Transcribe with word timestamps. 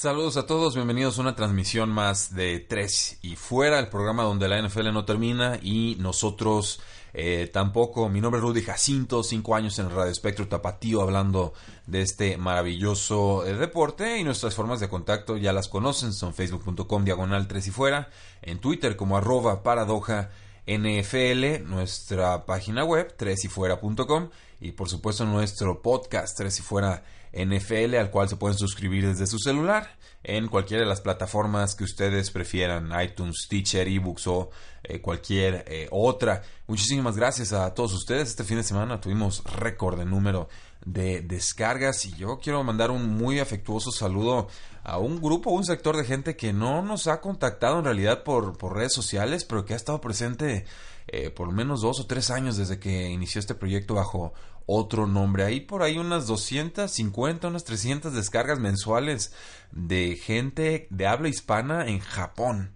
Saludos 0.00 0.38
a 0.38 0.46
todos, 0.46 0.76
bienvenidos 0.76 1.18
a 1.18 1.20
una 1.20 1.36
transmisión 1.36 1.90
más 1.90 2.34
de 2.34 2.58
Tres 2.58 3.18
y 3.20 3.36
Fuera, 3.36 3.78
el 3.78 3.88
programa 3.88 4.22
donde 4.22 4.48
la 4.48 4.58
NFL 4.58 4.94
no 4.94 5.04
termina 5.04 5.58
y 5.60 5.98
nosotros 6.00 6.80
eh, 7.12 7.50
tampoco. 7.52 8.08
Mi 8.08 8.22
nombre 8.22 8.38
es 8.38 8.42
Rudy 8.42 8.62
Jacinto, 8.62 9.22
cinco 9.22 9.54
años 9.54 9.78
en 9.78 9.90
Radio 9.90 10.10
Espectro 10.10 10.48
Tapatío 10.48 11.02
hablando 11.02 11.52
de 11.86 12.00
este 12.00 12.38
maravilloso 12.38 13.44
eh, 13.44 13.52
deporte 13.52 14.16
y 14.16 14.24
nuestras 14.24 14.54
formas 14.54 14.80
de 14.80 14.88
contacto 14.88 15.36
ya 15.36 15.52
las 15.52 15.68
conocen, 15.68 16.14
son 16.14 16.32
facebook.com 16.32 17.04
diagonal 17.04 17.46
Tres 17.46 17.66
y 17.66 17.70
Fuera, 17.70 18.08
en 18.40 18.58
Twitter 18.58 18.96
como 18.96 19.18
arroba 19.18 19.62
paradoja 19.62 20.30
NFL, 20.66 21.68
nuestra 21.68 22.46
página 22.46 22.84
web 22.84 23.14
tresyfuera.com 23.18 24.30
y 24.62 24.72
por 24.72 24.88
supuesto 24.88 25.26
nuestro 25.26 25.82
podcast 25.82 26.38
Tres 26.38 26.58
y 26.58 26.62
Fuera 26.62 27.02
NFL 27.32 27.94
al 27.96 28.10
cual 28.10 28.28
se 28.28 28.36
pueden 28.36 28.58
suscribir 28.58 29.06
desde 29.06 29.26
su 29.26 29.38
celular 29.38 29.96
en 30.22 30.48
cualquiera 30.48 30.82
de 30.82 30.88
las 30.88 31.00
plataformas 31.00 31.74
que 31.74 31.84
ustedes 31.84 32.30
prefieran, 32.30 32.90
iTunes, 33.02 33.46
Teacher, 33.48 33.88
eBooks 33.88 34.26
o 34.26 34.50
eh, 34.82 35.00
cualquier 35.00 35.64
eh, 35.66 35.88
otra. 35.90 36.42
Muchísimas 36.66 37.16
gracias 37.16 37.52
a 37.52 37.72
todos 37.72 37.94
ustedes. 37.94 38.28
Este 38.28 38.44
fin 38.44 38.58
de 38.58 38.62
semana 38.62 39.00
tuvimos 39.00 39.42
récord 39.44 39.98
de 39.98 40.04
número 40.04 40.48
de 40.84 41.22
descargas 41.22 42.04
y 42.06 42.14
yo 42.16 42.38
quiero 42.38 42.62
mandar 42.64 42.90
un 42.90 43.06
muy 43.06 43.38
afectuoso 43.38 43.90
saludo 43.90 44.48
a 44.82 44.98
un 44.98 45.20
grupo, 45.20 45.50
un 45.50 45.64
sector 45.64 45.96
de 45.96 46.04
gente 46.04 46.36
que 46.36 46.52
no 46.52 46.82
nos 46.82 47.06
ha 47.06 47.20
contactado 47.20 47.78
en 47.78 47.84
realidad 47.84 48.22
por, 48.22 48.56
por 48.56 48.76
redes 48.76 48.94
sociales, 48.94 49.44
pero 49.44 49.64
que 49.64 49.74
ha 49.74 49.76
estado 49.76 50.00
presente 50.00 50.64
eh, 51.06 51.30
por 51.30 51.48
lo 51.48 51.52
menos 51.52 51.82
dos 51.82 52.00
o 52.00 52.06
tres 52.06 52.30
años 52.30 52.56
desde 52.56 52.78
que 52.78 53.08
inició 53.10 53.40
este 53.40 53.54
proyecto 53.54 53.94
bajo 53.94 54.32
otro 54.72 55.06
nombre. 55.06 55.44
Ahí 55.44 55.60
por 55.60 55.82
ahí 55.82 55.98
unas 55.98 56.26
250, 56.26 57.48
unas 57.48 57.64
300 57.64 58.14
descargas 58.14 58.60
mensuales 58.60 59.32
de 59.72 60.16
gente 60.16 60.86
de 60.90 61.06
habla 61.06 61.28
hispana 61.28 61.86
en 61.86 61.98
Japón. 61.98 62.72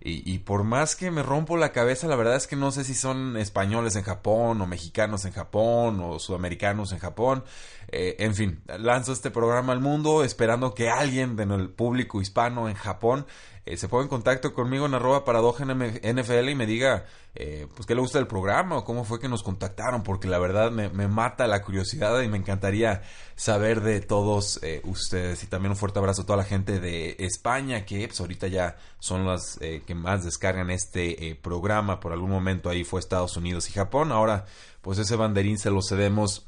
Y, 0.00 0.38
por 0.38 0.62
más 0.62 0.94
que 0.94 1.10
me 1.10 1.24
rompo 1.24 1.56
la 1.56 1.72
cabeza, 1.72 2.06
la 2.06 2.14
verdad 2.14 2.36
es 2.36 2.46
que 2.46 2.54
no 2.54 2.70
sé 2.70 2.84
si 2.84 2.94
son 2.94 3.36
españoles 3.36 3.96
en 3.96 4.04
Japón 4.04 4.60
o 4.60 4.66
mexicanos 4.66 5.24
en 5.24 5.32
Japón 5.32 6.00
o 6.00 6.20
sudamericanos 6.20 6.92
en 6.92 7.00
Japón. 7.00 7.44
Eh, 7.90 8.16
en 8.18 8.34
fin, 8.34 8.62
lanzo 8.78 9.12
este 9.12 9.30
programa 9.30 9.72
al 9.72 9.80
mundo 9.80 10.22
esperando 10.22 10.74
que 10.74 10.90
alguien 10.90 11.36
del 11.36 11.70
público 11.70 12.20
hispano 12.20 12.68
en 12.68 12.74
Japón 12.74 13.26
eh, 13.68 13.76
se 13.76 13.86
ponga 13.86 14.04
en 14.04 14.08
contacto 14.08 14.54
conmigo 14.54 14.86
en 14.86 14.94
arroba 14.94 15.26
paradoja 15.26 15.62
NFL 15.66 16.48
y 16.48 16.54
me 16.54 16.64
diga 16.64 17.04
eh, 17.34 17.66
pues 17.74 17.86
qué 17.86 17.94
le 17.94 18.00
gusta 18.00 18.18
del 18.18 18.26
programa 18.26 18.78
o 18.78 18.84
cómo 18.84 19.04
fue 19.04 19.20
que 19.20 19.28
nos 19.28 19.42
contactaron, 19.42 20.02
porque 20.02 20.26
la 20.26 20.38
verdad 20.38 20.70
me, 20.70 20.88
mata 21.06 21.46
la 21.46 21.62
curiosidad 21.62 22.18
y 22.22 22.28
me 22.28 22.38
encantaría 22.38 23.02
saber 23.36 23.82
de 23.82 24.00
todos 24.00 24.58
eh, 24.62 24.80
ustedes. 24.84 25.44
Y 25.44 25.48
también 25.48 25.72
un 25.72 25.76
fuerte 25.76 25.98
abrazo 25.98 26.22
a 26.22 26.24
toda 26.24 26.38
la 26.38 26.44
gente 26.44 26.80
de 26.80 27.16
España, 27.18 27.84
que 27.84 28.08
pues, 28.08 28.18
ahorita 28.20 28.48
ya 28.48 28.78
son 29.00 29.26
las 29.26 29.58
que 29.58 29.94
más 29.94 30.24
descargan 30.24 30.70
este 30.70 31.38
programa. 31.42 32.00
Por 32.00 32.12
algún 32.12 32.30
momento 32.30 32.70
ahí 32.70 32.84
fue 32.84 33.00
Estados 33.00 33.36
Unidos 33.36 33.68
y 33.68 33.72
Japón. 33.72 34.12
Ahora, 34.12 34.46
pues 34.80 34.98
ese 34.98 35.14
banderín 35.14 35.58
se 35.58 35.70
lo 35.70 35.82
cedemos 35.82 36.47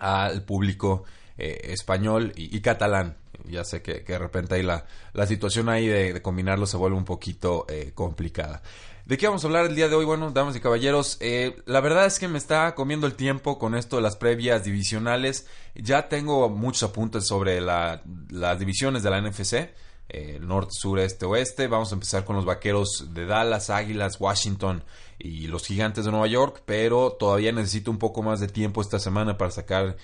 al 0.00 0.42
público 0.42 1.04
español 1.36 2.32
y 2.36 2.60
catalán 2.60 3.16
ya 3.48 3.64
sé 3.64 3.82
que, 3.82 4.00
de 4.00 4.18
repente 4.18 4.54
ahí 4.54 4.62
la, 4.62 4.84
la 5.12 5.26
situación 5.26 5.68
ahí 5.68 5.86
de, 5.86 6.20
combinarlo 6.22 6.66
se 6.66 6.76
vuelve 6.76 6.96
un 6.96 7.04
poquito 7.04 7.66
eh, 7.68 7.92
complicada. 7.94 8.62
¿De 9.06 9.18
qué 9.18 9.26
vamos 9.26 9.42
a 9.42 9.48
hablar 9.48 9.66
el 9.66 9.74
día 9.74 9.88
de 9.88 9.96
hoy? 9.96 10.04
Bueno, 10.04 10.30
damas 10.30 10.54
y 10.54 10.60
caballeros, 10.60 11.16
eh, 11.20 11.56
la 11.66 11.80
verdad 11.80 12.06
es 12.06 12.18
que 12.18 12.28
me 12.28 12.38
está 12.38 12.74
comiendo 12.74 13.06
el 13.06 13.14
tiempo 13.14 13.58
con 13.58 13.74
esto 13.74 13.96
de 13.96 14.02
las 14.02 14.16
previas 14.16 14.64
divisionales. 14.64 15.46
Ya 15.74 16.08
tengo 16.08 16.48
muchos 16.48 16.84
apuntes 16.84 17.26
sobre 17.26 17.60
las 17.60 18.58
divisiones 18.58 19.02
de 19.02 19.10
la 19.10 19.20
NFC, 19.20 19.70
eh, 20.10 20.38
norte, 20.40 20.72
sur, 20.72 20.98
este, 20.98 21.26
oeste. 21.26 21.66
Vamos 21.66 21.90
a 21.92 21.94
empezar 21.94 22.24
con 22.24 22.36
los 22.36 22.44
vaqueros 22.44 23.08
de 23.14 23.26
Dallas, 23.26 23.70
Águilas, 23.70 24.20
Washington 24.20 24.84
y 25.18 25.46
los 25.46 25.66
gigantes 25.66 26.04
de 26.04 26.10
Nueva 26.10 26.26
York, 26.26 26.62
pero 26.66 27.12
todavía 27.12 27.52
necesito 27.52 27.90
un 27.90 27.98
poco 27.98 28.22
más 28.22 28.40
de 28.40 28.48
tiempo 28.48 28.80
esta 28.80 28.98
semana 28.98 29.36
para 29.36 29.50
sacar 29.50 29.96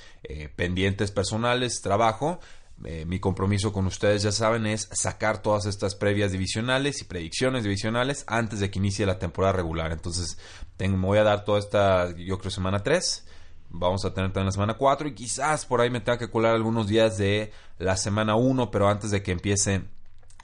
pendientes 0.56 1.10
personales, 1.10 1.80
trabajo. 1.80 2.38
Eh, 2.84 3.06
mi 3.06 3.18
compromiso 3.18 3.72
con 3.72 3.86
ustedes, 3.86 4.22
ya 4.22 4.32
saben, 4.32 4.66
es 4.66 4.88
sacar 4.92 5.40
todas 5.40 5.64
estas 5.64 5.94
previas 5.94 6.32
divisionales 6.32 7.00
y 7.00 7.04
predicciones 7.04 7.62
divisionales 7.62 8.24
antes 8.26 8.60
de 8.60 8.70
que 8.70 8.78
inicie 8.78 9.06
la 9.06 9.18
temporada 9.18 9.54
regular. 9.54 9.92
Entonces, 9.92 10.38
tengo, 10.76 10.98
me 10.98 11.06
voy 11.06 11.18
a 11.18 11.22
dar 11.22 11.44
toda 11.44 11.58
esta, 11.58 12.14
yo 12.16 12.38
creo, 12.38 12.50
semana 12.50 12.82
3. 12.82 13.26
Vamos 13.70 14.04
a 14.04 14.12
tener 14.12 14.30
también 14.30 14.46
la 14.46 14.52
semana 14.52 14.74
4 14.74 15.08
y 15.08 15.14
quizás 15.14 15.64
por 15.64 15.80
ahí 15.80 15.90
me 15.90 16.00
tenga 16.00 16.18
que 16.18 16.30
colar 16.30 16.54
algunos 16.54 16.86
días 16.86 17.16
de 17.16 17.50
la 17.78 17.96
semana 17.96 18.36
1, 18.36 18.70
pero 18.70 18.88
antes 18.88 19.10
de 19.10 19.22
que 19.22 19.32
empiece 19.32 19.82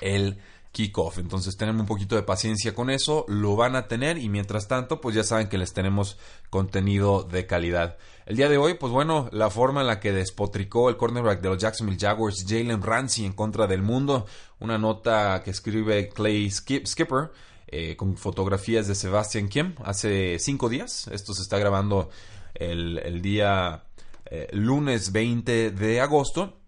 el 0.03 0.39
kickoff. 0.73 1.19
Entonces, 1.19 1.57
tengan 1.57 1.79
un 1.79 1.87
poquito 1.87 2.17
de 2.17 2.23
paciencia 2.23 2.75
con 2.75 2.91
eso, 2.91 3.25
lo 3.29 3.57
van 3.57 3.77
a 3.77 3.89
tener 3.89 4.19
y 4.19 4.29
mientras 4.29 4.69
tanto, 4.69 5.01
pues 5.01 5.15
ya 5.15 5.23
saben 5.23 5.49
que 5.49 5.59
les 5.59 5.73
tenemos 5.73 6.19
contenido 6.51 7.23
de 7.23 7.47
calidad. 7.47 7.99
El 8.27 8.37
día 8.37 8.49
de 8.49 8.57
hoy, 8.57 8.75
pues 8.75 8.93
bueno, 8.93 9.29
la 9.33 9.51
forma 9.51 9.83
en 9.83 9.87
la 9.87 10.01
que 10.01 10.13
despotricó 10.13 10.89
el 10.89 10.97
cornerback 10.97 11.41
de 11.41 11.49
los 11.51 11.59
Jacksonville 11.59 11.99
Jaguars, 12.01 12.45
Jalen 12.49 12.83
Ramsey, 12.83 13.27
en 13.27 13.33
contra 13.33 13.67
del 13.67 13.83
mundo, 13.83 14.27
una 14.59 14.79
nota 14.79 15.43
que 15.45 15.51
escribe 15.51 16.09
Clay 16.09 16.51
Skipper. 16.51 17.31
Eh, 17.75 17.97
con 17.97 18.19
fotografías 18.19 18.87
de 18.87 18.95
Sebastian 18.95 19.49
Kim 19.49 19.75
hace 19.83 20.39
cinco 20.39 20.69
días. 20.69 21.09
Esto 21.09 21.33
se 21.33 21.41
está 21.41 21.57
grabando 21.57 22.11
el, 22.53 23.23
día 23.23 23.85
eh, 24.27 24.47
lunes 24.53 25.11
20 25.11 25.71
de 25.71 26.01
agosto. 26.03 26.59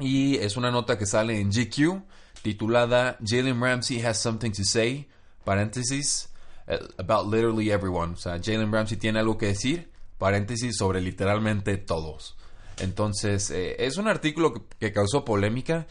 Y 0.00 0.36
es 0.38 0.56
una 0.56 0.72
nota 0.72 0.98
que 0.98 1.06
sale 1.06 1.40
en 1.40 1.50
GQ 1.50 2.02
titulada 2.42 3.18
Jalen 3.24 3.60
Ramsey 3.60 4.04
has 4.04 4.20
something 4.20 4.50
to 4.52 4.64
say, 4.64 5.06
paréntesis, 5.44 6.28
eh, 6.66 6.78
about 6.98 7.26
literally 7.26 7.70
everyone. 7.70 8.12
O 8.12 8.16
sea, 8.16 8.38
Jalen 8.38 8.72
Ramsey 8.72 8.96
tiene 8.96 9.18
algo 9.18 9.38
que 9.38 9.46
decir, 9.46 9.90
paréntesis, 10.18 10.76
sobre 10.76 11.00
literalmente 11.00 11.76
todos. 11.76 12.36
Entonces, 12.78 13.50
eh, 13.50 13.76
es 13.78 13.96
un 13.96 14.08
artículo 14.08 14.54
que, 14.78 14.92
causó 14.92 15.24
polémica. 15.24 15.86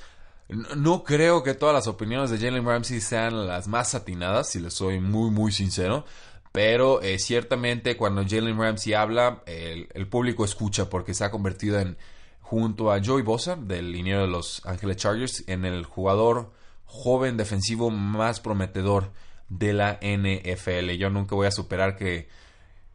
No, 0.49 1.03
creo 1.03 1.43
que 1.43 1.53
todas 1.53 1.75
las 1.75 1.87
opiniones 1.87 2.29
de 2.29 2.37
Jalen 2.37 2.65
Ramsey 2.65 3.01
sean 3.01 3.47
las 3.47 3.67
más 3.67 3.95
atinadas, 3.95 4.49
si 4.49 4.59
les 4.59 4.73
soy 4.73 4.99
muy, 4.99 5.29
muy 5.29 5.51
sincero. 5.51 6.05
Pero 6.53 7.01
eh, 7.01 7.19
ciertamente 7.19 7.97
cuando 7.97 8.23
Jalen 8.27 8.57
Ramsey 8.57 8.93
habla, 8.93 9.43
el, 9.45 10.07
público 10.07 10.45
escucha 10.45 10.89
porque 10.89 11.13
se 11.13 11.23
ha 11.23 11.29
convertido 11.31 11.79
en 11.79 11.97
junto 12.49 12.93
a 12.93 13.03
Joey 13.03 13.23
Bosa 13.23 13.57
del 13.57 13.91
liniero 13.91 14.21
de 14.21 14.29
los 14.29 14.65
Ángeles 14.65 14.95
Chargers 14.95 15.43
en 15.47 15.65
el 15.65 15.83
jugador 15.83 16.53
joven 16.85 17.35
defensivo 17.35 17.89
más 17.89 18.39
prometedor 18.39 19.11
de 19.49 19.73
la 19.73 19.99
NFL. 20.01 20.91
Yo 20.91 21.09
nunca 21.09 21.35
voy 21.35 21.47
a 21.47 21.51
superar 21.51 21.97
que, 21.97 22.29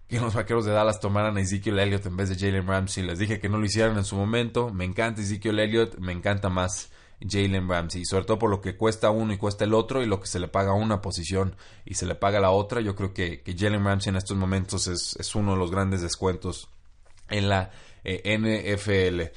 que 0.08 0.18
los 0.20 0.32
vaqueros 0.32 0.64
de 0.64 0.72
Dallas 0.72 1.00
tomaran 1.00 1.36
a 1.36 1.42
Ezekiel 1.42 1.80
Elliott 1.80 2.06
en 2.06 2.16
vez 2.16 2.30
de 2.30 2.37
Jalen 2.37 2.66
Ramsey. 2.66 3.04
Les 3.04 3.19
dije 3.19 3.40
que 3.40 3.50
no 3.50 3.58
lo 3.58 3.66
hicieran 3.66 3.99
en 3.99 4.06
su 4.06 4.16
momento. 4.16 4.70
Me 4.70 4.87
encanta 4.87 5.20
Ezekiel 5.20 5.58
Elliott, 5.58 5.98
me 5.98 6.12
encanta 6.12 6.48
más 6.48 6.90
Jalen 7.20 7.69
Ramsey. 7.69 8.06
Sobre 8.06 8.25
todo 8.25 8.38
por 8.38 8.48
lo 8.48 8.62
que 8.62 8.78
cuesta 8.78 9.10
uno 9.10 9.34
y 9.34 9.37
cuesta 9.37 9.64
el 9.64 9.75
otro 9.75 10.02
y 10.02 10.06
lo 10.06 10.19
que 10.19 10.28
se 10.28 10.38
le 10.38 10.48
paga 10.48 10.72
una 10.72 11.02
posición 11.02 11.56
y 11.84 11.93
se 11.93 12.06
le 12.06 12.14
paga 12.14 12.40
la 12.40 12.52
otra. 12.52 12.81
Yo 12.81 12.96
creo 12.96 13.12
que, 13.12 13.43
que 13.43 13.55
Jalen 13.55 13.84
Ramsey 13.84 14.08
en 14.08 14.16
estos 14.16 14.38
momentos 14.38 14.87
es, 14.87 15.14
es 15.19 15.34
uno 15.34 15.52
de 15.52 15.58
los 15.58 15.70
grandes 15.70 16.00
descuentos 16.00 16.70
en 17.28 17.50
la 17.50 17.70
eh, 18.04 18.38
NFL. 18.38 19.32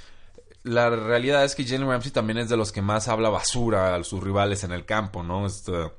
La 0.64 0.90
realidad 0.90 1.44
es 1.44 1.54
que 1.56 1.64
Jalen 1.64 1.88
Ramsey 1.88 2.12
también 2.12 2.40
es 2.40 2.50
de 2.50 2.58
los 2.58 2.72
que 2.72 2.82
más 2.82 3.08
habla 3.08 3.30
basura 3.30 3.96
a 3.96 4.04
sus 4.04 4.24
rivales 4.24 4.64
en 4.64 4.72
el 4.72 4.86
campo, 4.86 5.24
¿no? 5.24 5.46
Esta 5.46 5.92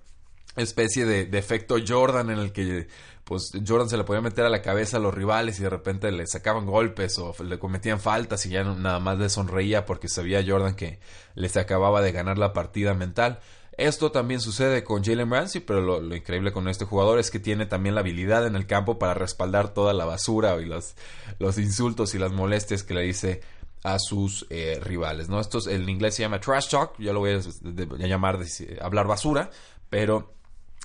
especie 0.57 1.05
de, 1.05 1.39
efecto 1.39 1.77
Jordan 1.87 2.31
en 2.31 2.39
el 2.39 2.53
que 2.53 2.89
pues 3.25 3.53
Jordan 3.67 3.89
se 3.89 3.97
le 3.97 4.05
podía 4.05 4.21
meter 4.21 4.45
a 4.45 4.49
la 4.49 4.63
cabeza 4.63 4.97
a 4.97 5.01
los 5.01 5.13
rivales 5.13 5.59
y 5.59 5.63
de 5.63 5.71
repente 5.71 6.11
le 6.13 6.27
sacaban 6.27 6.65
golpes 6.65 7.19
o 7.19 7.35
le 7.43 7.59
cometían 7.59 8.01
faltas 8.01 8.47
y 8.47 8.51
ya 8.51 8.63
nada 8.63 9.01
más 9.01 9.19
le 9.19 9.29
sonreía 9.29 9.85
porque 9.85 10.09
sabía 10.09 10.45
Jordan 10.47 10.77
que 10.77 11.01
les 11.35 11.57
acababa 11.57 12.01
de 12.03 12.13
ganar 12.13 12.39
la 12.39 12.53
partida 12.53 12.95
mental. 12.95 13.41
Esto 13.77 14.11
también 14.11 14.41
sucede 14.41 14.85
con 14.85 15.05
Jalen 15.05 15.31
Ramsey, 15.31 15.61
pero 15.61 15.81
lo, 15.83 16.15
increíble 16.15 16.51
con 16.51 16.67
este 16.69 16.87
jugador 16.87 17.19
es 17.19 17.31
que 17.31 17.39
tiene 17.39 17.67
también 17.67 17.95
la 17.95 18.01
habilidad 18.01 18.47
en 18.47 18.57
el 18.57 18.67
campo 18.67 18.99
para 18.99 19.13
respaldar 19.13 19.75
toda 19.75 19.93
la 19.93 20.07
basura 20.07 20.59
y 20.61 20.65
los, 20.65 20.95
los 21.39 21.59
insultos 21.59 22.15
y 22.15 22.19
las 22.19 22.33
molestias 22.33 22.83
que 22.83 22.95
le 22.95 23.03
dice 23.03 23.43
a 23.83 23.99
sus 23.99 24.47
eh, 24.49 24.81
rivales. 24.83 25.29
¿no? 25.29 25.41
Esto 25.41 25.59
en 25.69 25.89
inglés 25.89 26.15
se 26.15 26.23
llama 26.23 26.41
trash 26.41 26.71
talk, 26.71 26.99
yo 26.99 27.13
lo 27.13 27.21
voy 27.21 27.33
a, 27.33 28.07
llamar 28.07 28.39
hablar 28.81 29.07
basura, 29.07 29.51
pero 29.91 30.33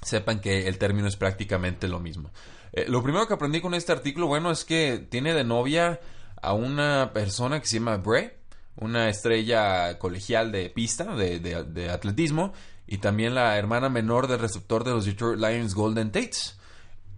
sepan 0.03 0.41
que 0.41 0.67
el 0.67 0.77
término 0.77 1.07
es 1.07 1.15
prácticamente 1.15 1.87
lo 1.87 1.99
mismo. 2.01 2.31
Eh, 2.73 2.85
lo 2.89 3.01
primero 3.01 3.25
que 3.25 3.33
aprendí 3.33 3.61
con 3.61 3.73
este 3.73 3.93
artículo, 3.93 4.27
bueno, 4.27 4.51
es 4.51 4.65
que 4.65 4.99
tiene 5.09 5.33
de 5.33 5.45
novia 5.45 6.01
a 6.41 6.53
una 6.53 7.11
persona 7.13 7.61
que 7.61 7.67
se 7.67 7.79
llama 7.79 7.97
Bray, 7.97 8.31
una 8.75 9.09
estrella 9.09 9.97
colegial 9.97 10.51
de 10.51 10.69
pista, 10.69 11.15
de, 11.15 11.39
de 11.39 11.89
atletismo, 11.89 12.53
y 12.91 12.97
también 12.97 13.33
la 13.33 13.57
hermana 13.57 13.87
menor 13.87 14.27
del 14.27 14.39
receptor 14.39 14.83
de 14.83 14.91
los 14.91 15.05
Detroit 15.05 15.39
Lions, 15.39 15.73
Golden 15.73 16.11
Tates. 16.11 16.57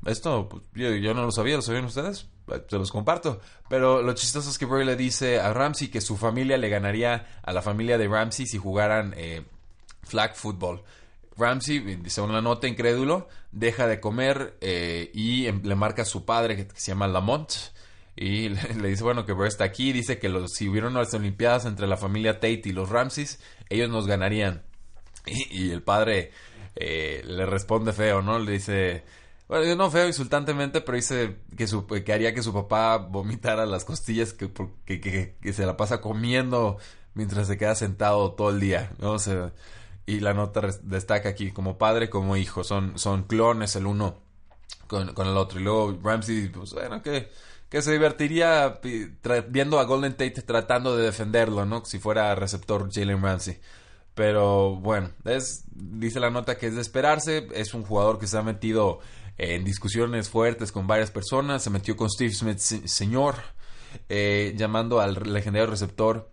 Esto 0.06 0.48
pues, 0.48 0.62
yo, 0.76 1.16
no 1.16 1.24
lo 1.24 1.32
sabía, 1.32 1.56
¿lo 1.56 1.64
sabían 1.64 1.86
ustedes? 1.86 2.28
Se 2.70 2.78
los 2.78 2.92
comparto. 2.92 3.42
Pero 3.70 4.04
lo 4.04 4.14
chistoso 4.14 4.52
es 4.52 4.60
que 4.60 4.68
Bray 4.68 4.86
le 4.86 4.96
dice 4.96 5.40
a 5.40 5.52
Ramsey 5.52 5.88
que 5.88 6.00
su 6.00 6.16
familia 6.16 6.58
le 6.58 6.70
ganaría 6.70 7.40
a 7.42 7.54
la 7.54 7.64
familia 7.64 7.98
de 7.98 8.08
Ramsey 8.08 8.46
si 8.46 8.60
jugaran 8.60 9.16
eh, 9.18 9.46
flag 10.04 10.36
football. 10.36 10.84
Ramsey, 11.38 12.04
según 12.06 12.34
la 12.34 12.42
nota 12.44 12.68
incrédulo, 12.68 13.28
deja 13.52 13.88
de 13.88 14.00
comer 14.00 14.56
eh, 14.62 15.10
y 15.12 15.48
em, 15.48 15.64
le 15.64 15.74
marca 15.74 16.04
a 16.04 16.06
su 16.06 16.24
padre 16.24 16.56
que, 16.56 16.68
se 16.76 16.92
llama 16.92 17.08
Lamont. 17.08 17.52
Y 18.16 18.50
le, 18.80 18.90
dice, 18.90 19.04
bueno, 19.04 19.26
que 19.26 19.34
Bray 19.34 19.48
está 19.48 19.64
aquí. 19.64 19.92
Dice 19.92 20.20
que 20.20 20.30
los, 20.30 20.52
si 20.54 20.70
hubieran 20.70 20.94
las 20.94 21.16
Olimpiadas 21.16 21.66
entre 21.66 21.88
la 21.88 21.98
familia 21.98 22.36
Tate 22.36 22.62
y 22.66 22.74
los 22.74 22.90
Ramseys, 22.90 23.40
ellos 23.70 23.90
nos 23.90 24.06
ganarían. 24.06 24.62
Y, 25.52 25.72
el 25.72 25.82
padre 25.82 26.32
eh, 26.76 27.22
le 27.26 27.46
responde 27.46 27.94
feo, 27.94 28.22
¿no? 28.22 28.40
Le 28.40 28.54
dice, 28.54 29.04
bueno, 29.48 29.76
no 29.76 29.92
feo 29.92 30.08
insultantemente, 30.08 30.82
pero 30.82 30.96
dice 30.96 31.38
que, 31.58 31.68
su, 31.68 31.86
que 31.86 32.14
haría 32.14 32.34
que 32.34 32.44
su 32.44 32.54
papá 32.54 32.98
vomitara 32.98 33.66
las 33.66 33.86
costillas 33.86 34.34
que, 34.34 34.52
que, 34.86 35.36
que, 35.40 35.54
se 35.54 35.66
la 35.66 35.78
pasa 35.78 36.02
comiendo 36.02 36.78
mientras 37.14 37.48
se 37.48 37.58
queda 37.58 37.76
sentado 37.76 38.34
todo 38.34 38.50
el 38.50 38.60
día, 38.60 38.92
¿no? 39.00 39.18
y 40.06 40.20
la 40.20 40.34
nota 40.34 40.62
destaca 40.84 41.30
aquí 41.30 41.52
como 41.52 41.78
padre, 41.78 42.10
como 42.10 42.36
hijo, 42.36 42.64
son, 42.64 42.98
son 43.00 43.24
clones 43.24 43.76
el 43.76 43.86
uno 43.86 44.22
con, 44.88 45.14
con 45.14 45.28
el 45.28 45.38
otro. 45.38 45.60
Y 45.60 45.64
luego 45.64 45.98
Ramsey, 46.04 46.50
pues 46.50 46.74
bueno, 46.74 47.02
que, 47.02 47.32
que 47.70 47.82
se 47.82 47.92
divertiría 47.92 48.80
viendo 49.50 49.80
a 49.80 49.86
Golden 49.86 50.14
Tate 50.14 50.42
tratando 50.42 50.98
de 50.98 51.06
defenderlo, 51.06 51.66
¿no? 51.66 51.86
Si 51.86 52.00
fuera 52.00 52.36
receptor 52.36 52.92
Jalen 52.92 53.22
Ramsey. 53.22 53.60
Pero 54.16 54.76
bueno, 54.76 55.10
es, 55.26 55.66
dice 55.74 56.20
la 56.20 56.30
nota 56.30 56.58
que 56.58 56.68
es 56.68 56.76
de 56.76 56.82
esperarse. 56.82 57.48
Es 57.54 57.74
un 57.74 57.84
jugador 57.84 58.20
que 58.20 58.28
se 58.28 58.38
ha 58.38 58.44
metido 58.44 59.00
en 59.38 59.64
discusiones 59.64 60.30
fuertes 60.30 60.72
con 60.72 60.88
varias 60.88 61.12
personas. 61.12 61.64
Se 61.64 61.70
metió 61.70 61.96
con 61.96 62.10
Steve 62.10 62.32
Smith, 62.32 62.60
señor, 62.60 63.36
eh, 64.10 64.54
llamando 64.56 65.00
al 65.00 65.16
legendario 65.34 65.68
receptor 65.68 66.32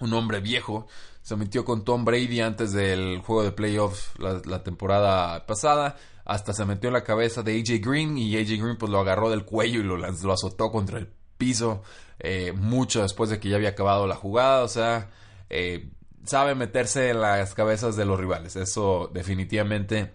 un 0.00 0.12
hombre 0.14 0.40
viejo. 0.40 0.86
Se 1.22 1.36
metió 1.36 1.64
con 1.64 1.84
Tom 1.84 2.04
Brady 2.04 2.40
antes 2.40 2.72
del 2.72 3.18
juego 3.18 3.42
de 3.42 3.52
playoffs 3.52 4.12
la, 4.18 4.62
temporada 4.62 5.44
pasada. 5.46 5.96
Hasta 6.24 6.52
se 6.54 6.64
metió 6.64 6.88
en 6.88 6.94
la 6.94 7.04
cabeza 7.04 7.42
de 7.42 7.58
AJ 7.58 7.84
Green 7.86 8.16
y 8.16 8.36
AJ 8.36 8.62
Green 8.62 8.76
pues 8.78 8.90
lo 8.90 8.98
agarró 8.98 9.28
del 9.30 9.44
cuello 9.44 9.80
y 9.80 9.82
lo, 9.82 9.96
lo 9.96 10.32
azotó 10.32 10.70
contra 10.70 10.98
el 10.98 11.08
piso. 11.36 11.82
Eh, 12.18 12.52
mucho 12.52 13.02
después 13.02 13.30
de 13.30 13.38
que 13.38 13.48
ya 13.48 13.56
había 13.56 13.70
acabado 13.70 14.06
la 14.06 14.14
jugada. 14.14 14.62
O 14.62 14.68
sea, 14.68 15.10
eh, 15.50 15.90
sabe 16.24 16.54
meterse 16.54 17.10
en 17.10 17.20
las 17.20 17.54
cabezas 17.54 17.96
de 17.96 18.04
los 18.04 18.18
rivales. 18.18 18.56
Eso 18.56 19.10
definitivamente 19.12 20.14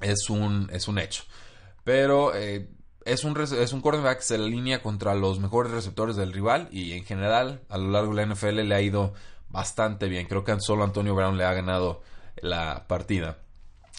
es 0.00 0.28
un, 0.30 0.68
es 0.72 0.88
un 0.88 0.98
hecho. 0.98 1.24
Pero 1.84 2.34
eh, 2.34 2.68
es, 3.04 3.24
un, 3.24 3.40
es 3.40 3.72
un 3.72 3.80
quarterback 3.80 4.18
que 4.18 4.24
se 4.24 4.34
alinea 4.34 4.82
contra 4.82 5.14
los 5.14 5.38
mejores 5.38 5.72
receptores 5.72 6.16
del 6.16 6.32
rival 6.32 6.68
y 6.70 6.92
en 6.92 7.04
general 7.04 7.62
a 7.68 7.78
lo 7.78 7.90
largo 7.90 8.14
de 8.14 8.26
la 8.26 8.34
NFL 8.34 8.62
le 8.62 8.74
ha 8.74 8.82
ido 8.82 9.14
bastante 9.48 10.08
bien. 10.08 10.26
Creo 10.26 10.44
que 10.44 10.60
solo 10.60 10.84
Antonio 10.84 11.14
Brown 11.14 11.38
le 11.38 11.44
ha 11.44 11.54
ganado 11.54 12.02
la 12.40 12.86
partida. 12.88 13.38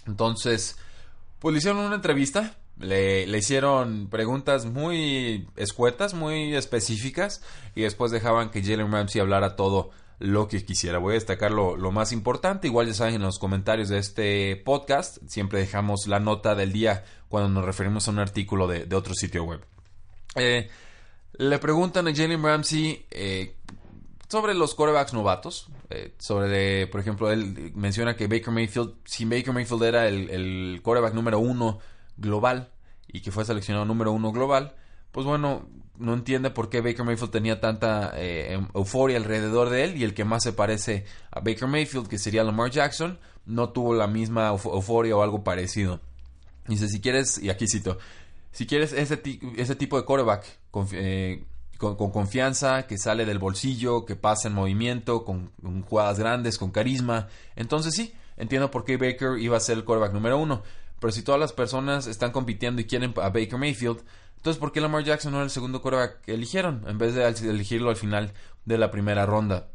Entonces, 0.06 0.78
pues 1.40 1.54
le 1.54 1.60
hicieron 1.60 1.80
una 1.80 1.96
entrevista. 1.96 2.56
Le, 2.78 3.26
le, 3.26 3.40
hicieron 3.40 4.08
preguntas 4.08 4.66
muy 4.66 5.48
escuetas, 5.56 6.14
muy 6.14 6.56
específicas 6.56 7.42
y 7.74 7.82
después 7.82 8.12
dejaban 8.12 8.52
que 8.52 8.62
Jalen 8.62 8.92
Ramsey 8.92 9.20
hablara 9.20 9.56
todo 9.56 9.90
lo 10.20 10.48
que 10.48 10.64
quisiera. 10.66 10.98
Voy 10.98 11.12
a 11.12 11.16
destacar 11.16 11.52
lo, 11.52 11.92
más 11.92 12.12
importante. 12.12 12.68
Igual 12.68 12.88
ya 12.88 12.94
saben 12.94 13.16
en 13.16 13.22
los 13.22 13.40
comentarios 13.40 13.90
de 13.90 14.00
este 14.00 14.56
podcast. 14.56 15.18
Siempre 15.28 15.60
dejamos 15.60 16.08
la 16.08 16.20
nota 16.20 16.56
del 16.56 16.72
día 16.72 17.04
cuando 17.30 17.50
nos 17.50 17.66
referimos 17.66 18.08
a 18.08 18.12
un 18.12 18.20
artículo 18.20 18.68
de, 18.68 18.94
otro 18.96 19.14
sitio 19.14 19.44
web. 19.44 19.64
Eh, 20.36 20.70
le 21.34 21.60
preguntan 21.60 22.08
a 22.08 22.16
Jalen 22.16 22.44
Ramsey 22.44 23.06
eh, 23.12 23.56
sobre 24.28 24.54
los 24.54 24.74
corebacks 24.74 25.14
novatos. 25.14 25.68
Eh, 25.90 26.16
sobre, 26.18 26.88
por 26.88 27.00
ejemplo, 27.00 27.32
él 27.32 27.72
menciona 27.76 28.16
que 28.16 28.28
Baker 28.28 28.52
Mayfield, 28.52 28.96
si 29.06 29.26
Baker 29.26 29.54
Mayfield 29.54 29.84
era 29.84 30.08
el, 30.08 30.30
el 30.30 30.82
coreback 30.82 31.14
número 31.14 31.40
uno 31.40 31.80
global 32.18 32.72
y 33.08 33.22
que 33.22 33.32
fue 33.32 33.46
seleccionado 33.46 33.86
número 33.86 34.12
uno 34.12 34.32
global, 34.32 34.76
pues 35.12 35.26
bueno, 35.26 35.68
no 36.00 36.14
entiende 36.14 36.52
por 36.52 36.70
qué 36.70 36.82
Baker 36.82 37.06
Mayfield 37.06 37.32
tenía 37.32 37.60
tanta 37.60 38.14
eh, 38.16 38.54
em, 38.54 38.68
euforia 38.74 39.18
alrededor 39.18 39.70
de 39.70 39.84
él 39.84 39.98
y 39.98 40.04
el 40.04 40.14
que 40.14 40.26
más 40.26 40.44
se 40.44 40.54
parece 40.54 41.06
a 41.32 41.40
Baker 41.40 41.68
Mayfield, 41.68 42.08
que 42.08 42.18
sería 42.18 42.44
Lamar 42.44 42.72
Jackson, 42.72 43.20
no 43.46 43.70
tuvo 43.70 43.94
la 43.94 44.08
misma 44.08 44.50
euforia 44.50 45.16
o 45.16 45.24
algo 45.24 45.44
parecido. 45.44 46.00
Dice, 46.68 46.88
si 46.90 47.00
quieres, 47.00 47.38
y 47.38 47.50
aquí 47.50 47.68
cito, 47.68 47.98
si 48.52 48.66
quieres 48.66 48.94
ese, 48.94 49.22
ese 49.56 49.76
tipo 49.76 49.98
de 49.98 50.06
quarterback 50.06 50.46
eh, 50.92 51.46
con, 51.78 51.96
confianza, 51.96 52.88
que 52.88 52.98
sale 52.98 53.26
del 53.26 53.40
bolsillo, 53.40 54.06
que 54.06 54.16
pasa 54.16 54.48
en 54.50 54.54
movimiento, 54.54 55.24
con, 55.24 55.52
con, 55.62 55.82
jugadas 55.84 56.20
grandes, 56.20 56.58
con 56.58 56.72
carisma, 56.72 57.28
entonces 57.56 57.94
sí, 57.94 58.14
entiendo 58.36 58.70
por 58.70 58.84
qué 58.84 58.98
Baker 58.98 59.40
iba 59.40 59.58
a 59.58 59.62
ser 59.62 59.78
el 59.78 59.86
quarterback 59.86 60.14
número 60.14 60.38
uno. 60.38 60.64
Pero 61.00 61.14
si 61.14 61.22
todas 61.22 61.40
las 61.40 61.54
personas 61.54 62.08
están 62.08 62.32
compitiendo 62.32 62.82
y 62.82 62.86
quieren 62.86 63.14
a 63.22 63.30
Baker 63.30 63.58
Mayfield, 63.60 64.02
entonces, 64.48 64.62
¿por 64.62 64.72
qué 64.72 64.80
Lamar 64.80 65.04
Jackson 65.04 65.34
no 65.34 65.40
era 65.40 65.44
el 65.44 65.52
segundo 65.52 65.82
quarterback 65.82 66.22
que 66.22 66.34
eligieron 66.34 66.86
en 66.88 66.98
vez 66.98 67.14
de 67.14 67.28
elegirlo 67.50 67.90
al 67.90 67.98
final 67.98 68.32
de 68.64 68.78
la 68.78 68.90
primera 68.90 69.26
ronda? 69.26 69.68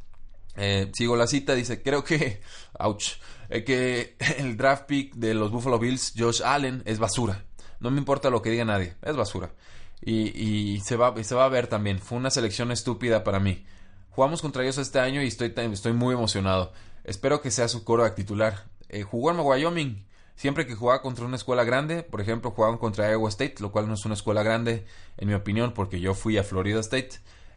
Eh, 0.56 0.90
sigo 0.94 1.14
la 1.14 1.26
cita, 1.26 1.54
dice, 1.54 1.82
creo 1.82 2.02
que, 2.04 2.40
ouch, 2.78 3.16
eh, 3.50 3.64
que 3.64 4.16
el 4.38 4.56
draft 4.56 4.86
pick 4.86 5.14
de 5.14 5.34
los 5.34 5.50
Buffalo 5.50 5.78
Bills, 5.78 6.14
Josh 6.16 6.40
Allen, 6.42 6.82
es 6.86 6.98
basura. 6.98 7.44
No 7.80 7.90
me 7.90 7.98
importa 7.98 8.30
lo 8.30 8.40
que 8.40 8.48
diga 8.48 8.64
nadie, 8.64 8.96
es 9.02 9.14
basura. 9.14 9.52
Y, 10.00 10.80
se, 10.80 10.96
va, 10.96 11.12
y 11.20 11.22
se 11.22 11.34
va 11.34 11.44
a 11.44 11.50
ver 11.50 11.66
también, 11.66 11.98
fue 11.98 12.16
una 12.16 12.30
selección 12.30 12.72
estúpida 12.72 13.24
para 13.24 13.40
mí. 13.40 13.66
Jugamos 14.08 14.40
contra 14.40 14.62
ellos 14.62 14.78
este 14.78 15.00
año 15.00 15.22
y 15.22 15.26
estoy, 15.26 15.52
estoy 15.54 15.92
muy 15.92 16.14
emocionado. 16.14 16.72
Espero 17.04 17.42
que 17.42 17.50
sea 17.50 17.68
su 17.68 17.84
quarterback 17.84 18.14
titular. 18.14 18.64
Eh, 18.88 19.02
jugó 19.02 19.32
en 19.32 19.38
Wyoming, 19.38 20.06
Siempre 20.42 20.66
que 20.66 20.74
jugaba 20.74 21.02
contra 21.02 21.24
una 21.24 21.36
escuela 21.36 21.62
grande, 21.62 22.02
por 22.02 22.20
ejemplo, 22.20 22.50
jugaban 22.50 22.76
contra 22.76 23.08
Iowa 23.08 23.28
State, 23.28 23.58
lo 23.60 23.70
cual 23.70 23.86
no 23.86 23.94
es 23.94 24.04
una 24.04 24.14
escuela 24.14 24.42
grande, 24.42 24.84
en 25.16 25.28
mi 25.28 25.34
opinión, 25.34 25.72
porque 25.72 26.00
yo 26.00 26.14
fui 26.14 26.36
a 26.36 26.42
Florida 26.42 26.80
State. 26.80 27.10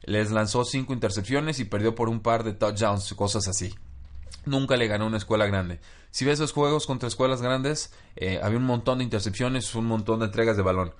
Les 0.04 0.30
lanzó 0.30 0.64
cinco 0.66 0.94
intercepciones 0.94 1.60
y 1.60 1.66
perdió 1.66 1.96
por 1.96 2.10
un 2.10 2.20
par 2.20 2.44
de 2.44 2.54
touchdowns, 2.54 3.12
cosas 3.16 3.48
así. 3.48 3.74
Nunca 4.46 4.78
le 4.78 4.86
ganó 4.86 5.08
una 5.08 5.18
escuela 5.18 5.48
grande. 5.48 5.80
Si 6.12 6.26
ves 6.26 6.36
esos 6.36 6.52
juegos 6.54 6.86
contra 6.86 7.08
escuelas 7.08 7.42
grandes, 7.42 7.92
eh, 8.18 8.40
había 8.44 8.60
un 8.60 8.66
montón 8.66 9.00
de 9.00 9.04
intercepciones, 9.04 9.74
un 9.74 9.88
montón 9.88 10.20
de 10.20 10.28
entregas 10.28 10.56
de 10.56 10.62
balón. 10.62 10.94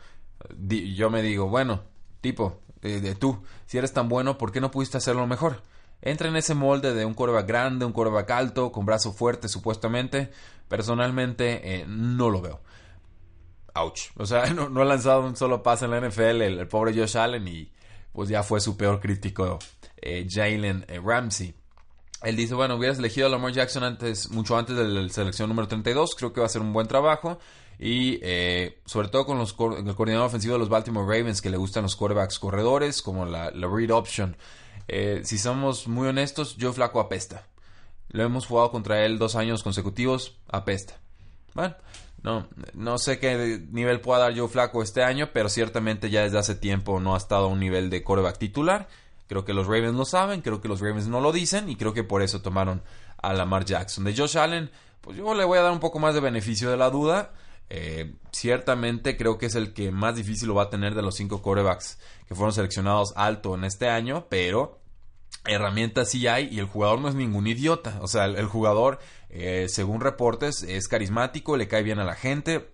yo 0.58 1.12
me 1.12 1.22
digo, 1.22 1.50
bueno, 1.50 1.84
tipo, 2.20 2.62
eh, 2.82 3.00
de 3.00 3.14
tú, 3.14 3.44
si 3.68 3.78
eres 3.78 3.94
tan 3.94 4.10
bueno, 4.10 4.40
¿por 4.40 4.52
qué 4.52 4.60
no 4.60 4.72
pudiste 4.72 4.98
hacerlo 4.98 5.28
mejor? 5.28 5.62
Entra 6.02 6.28
en 6.30 6.36
ese 6.36 6.54
molde 6.54 6.94
de 6.94 7.04
un 7.04 7.14
coreback 7.14 7.48
grande, 7.48 7.86
un 7.86 7.94
coreback 7.94 8.30
alto, 8.30 8.72
con 8.72 8.86
brazo 8.86 9.12
fuerte 9.12 9.48
supuestamente. 9.48 10.30
Personalmente 10.68 11.62
eh, 11.64 11.86
no 11.88 12.30
lo 12.30 12.42
veo. 12.42 12.62
Ouch. 13.74 14.12
O 14.18 14.26
sea, 14.26 14.46
no, 14.54 14.82
ha 14.82 14.86
lanzado 14.86 15.22
un 15.22 15.36
solo 15.36 15.64
pase 15.64 15.86
en 15.86 15.92
la 15.92 16.02
NFL 16.02 16.42
el, 16.42 16.68
pobre 16.68 16.94
Josh 16.94 17.18
Allen 17.18 17.48
y 17.48 17.72
pues 18.14 18.30
ya 18.30 18.44
fue 18.44 18.62
su 18.62 18.78
peor 18.78 19.00
crítico 19.00 19.60
eh, 19.98 20.28
Jalen 20.30 20.86
eh, 20.88 21.02
Ramsey. 21.04 21.54
Él 22.24 22.36
dice, 22.36 22.56
bueno, 22.56 22.76
hubieras 22.76 22.98
elegido 22.98 23.28
a 23.28 23.30
Lamar 23.30 23.52
Jackson 23.52 23.84
antes, 23.84 24.32
mucho 24.32 24.58
antes 24.58 24.76
de 24.76 24.86
la 24.86 25.10
selección 25.10 25.50
número 25.50 25.68
32, 25.68 26.16
creo 26.16 26.34
que 26.34 26.40
va 26.40 26.46
a 26.46 26.50
ser 26.50 26.62
un 26.62 26.74
buen 26.74 26.88
trabajo. 26.88 27.40
Y 27.78 28.22
sobre 28.86 29.10
todo 29.10 29.26
con 29.26 29.38
los, 29.38 29.52
el 29.52 29.96
coordinador 29.96 30.28
ofensivo 30.28 30.54
de 30.54 30.60
los 30.60 30.70
Baltimore 30.70 31.06
Ravens, 31.06 31.42
que 31.42 31.50
le 31.50 31.58
gustan 31.58 31.84
los 31.84 31.98
quarterbacks 31.98 32.40
corredores, 32.40 33.02
como 33.02 33.26
la, 33.26 33.52
la 33.52 33.68
read 33.68 33.92
option. 33.92 34.38
Eh, 34.88 35.22
si 35.24 35.38
somos 35.38 35.88
muy 35.88 36.08
honestos, 36.08 36.58
Joe 36.60 36.74
Flaco 36.74 37.00
apesta. 37.00 37.48
Lo 38.10 38.24
hemos 38.24 38.46
jugado 38.46 38.72
contra 38.72 39.06
él 39.06 39.18
dos 39.18 39.36
años 39.36 39.64
consecutivos, 39.64 40.38
apesta. 40.48 40.96
Bueno, 41.54 41.76
no, 42.22 42.48
no 42.74 42.98
sé 42.98 43.20
qué 43.20 43.66
nivel 43.72 44.02
pueda 44.02 44.20
dar 44.20 44.38
Joe 44.38 44.48
Flaco 44.48 44.82
este 44.82 45.04
año, 45.04 45.30
pero 45.34 45.50
ciertamente 45.50 46.10
ya 46.10 46.24
desde 46.24 46.38
hace 46.38 46.56
tiempo 46.56 47.00
no 47.00 47.14
ha 47.14 47.18
estado 47.18 47.46
a 47.46 47.50
un 47.50 47.60
nivel 47.60 47.90
de 47.90 48.04
coreback 48.04 48.38
titular. 48.38 48.88
Creo 49.28 49.44
que 49.44 49.54
los 49.54 49.66
Ravens 49.66 49.96
lo 49.96 50.06
saben, 50.06 50.42
creo 50.42 50.62
que 50.62 50.68
los 50.68 50.82
Ravens 50.82 51.08
no 51.08 51.20
lo 51.20 51.32
dicen 51.32 51.70
y 51.70 51.76
creo 51.76 51.94
que 51.94 52.04
por 52.04 52.22
eso 52.22 52.42
tomaron 52.42 52.84
a 53.22 53.34
Lamar 53.34 53.66
Jackson. 53.66 54.04
De 54.04 54.16
Josh 54.16 54.38
Allen, 54.38 54.70
pues 55.02 55.18
yo 55.18 55.34
le 55.34 55.46
voy 55.46 55.58
a 55.58 55.64
dar 55.64 55.72
un 55.72 55.80
poco 55.80 56.00
más 56.00 56.14
de 56.14 56.20
beneficio 56.20 56.70
de 56.70 56.78
la 56.78 56.90
duda. 56.90 57.34
Eh, 57.70 58.14
ciertamente 58.32 59.18
creo 59.18 59.40
que 59.40 59.48
es 59.48 59.56
el 59.56 59.74
que 59.74 59.92
más 59.92 60.16
difícil 60.16 60.48
lo 60.48 60.56
va 60.56 60.64
a 60.64 60.70
tener 60.70 60.94
de 60.94 61.02
los 61.02 61.16
cinco 61.16 61.42
corebacks 61.42 61.98
que 62.28 62.36
fueron 62.36 62.54
seleccionados 62.54 63.14
alto 63.16 63.56
en 63.56 63.64
este 63.64 63.90
año, 63.90 64.28
pero 64.30 64.80
herramientas 65.46 66.10
sí 66.10 66.28
hay 66.28 66.48
y 66.52 66.60
el 66.60 66.66
jugador 66.66 67.00
no 67.00 67.10
es 67.10 67.16
ningún 67.16 67.48
idiota. 67.48 68.00
O 68.02 68.08
sea, 68.08 68.26
el, 68.26 68.46
jugador, 68.46 69.00
eh, 69.30 69.68
según 69.70 70.02
reportes, 70.02 70.64
es 70.64 70.88
carismático, 70.88 71.58
le 71.58 71.68
cae 71.68 71.84
bien 71.84 72.00
a 72.00 72.04
la 72.04 72.16
gente, 72.16 72.72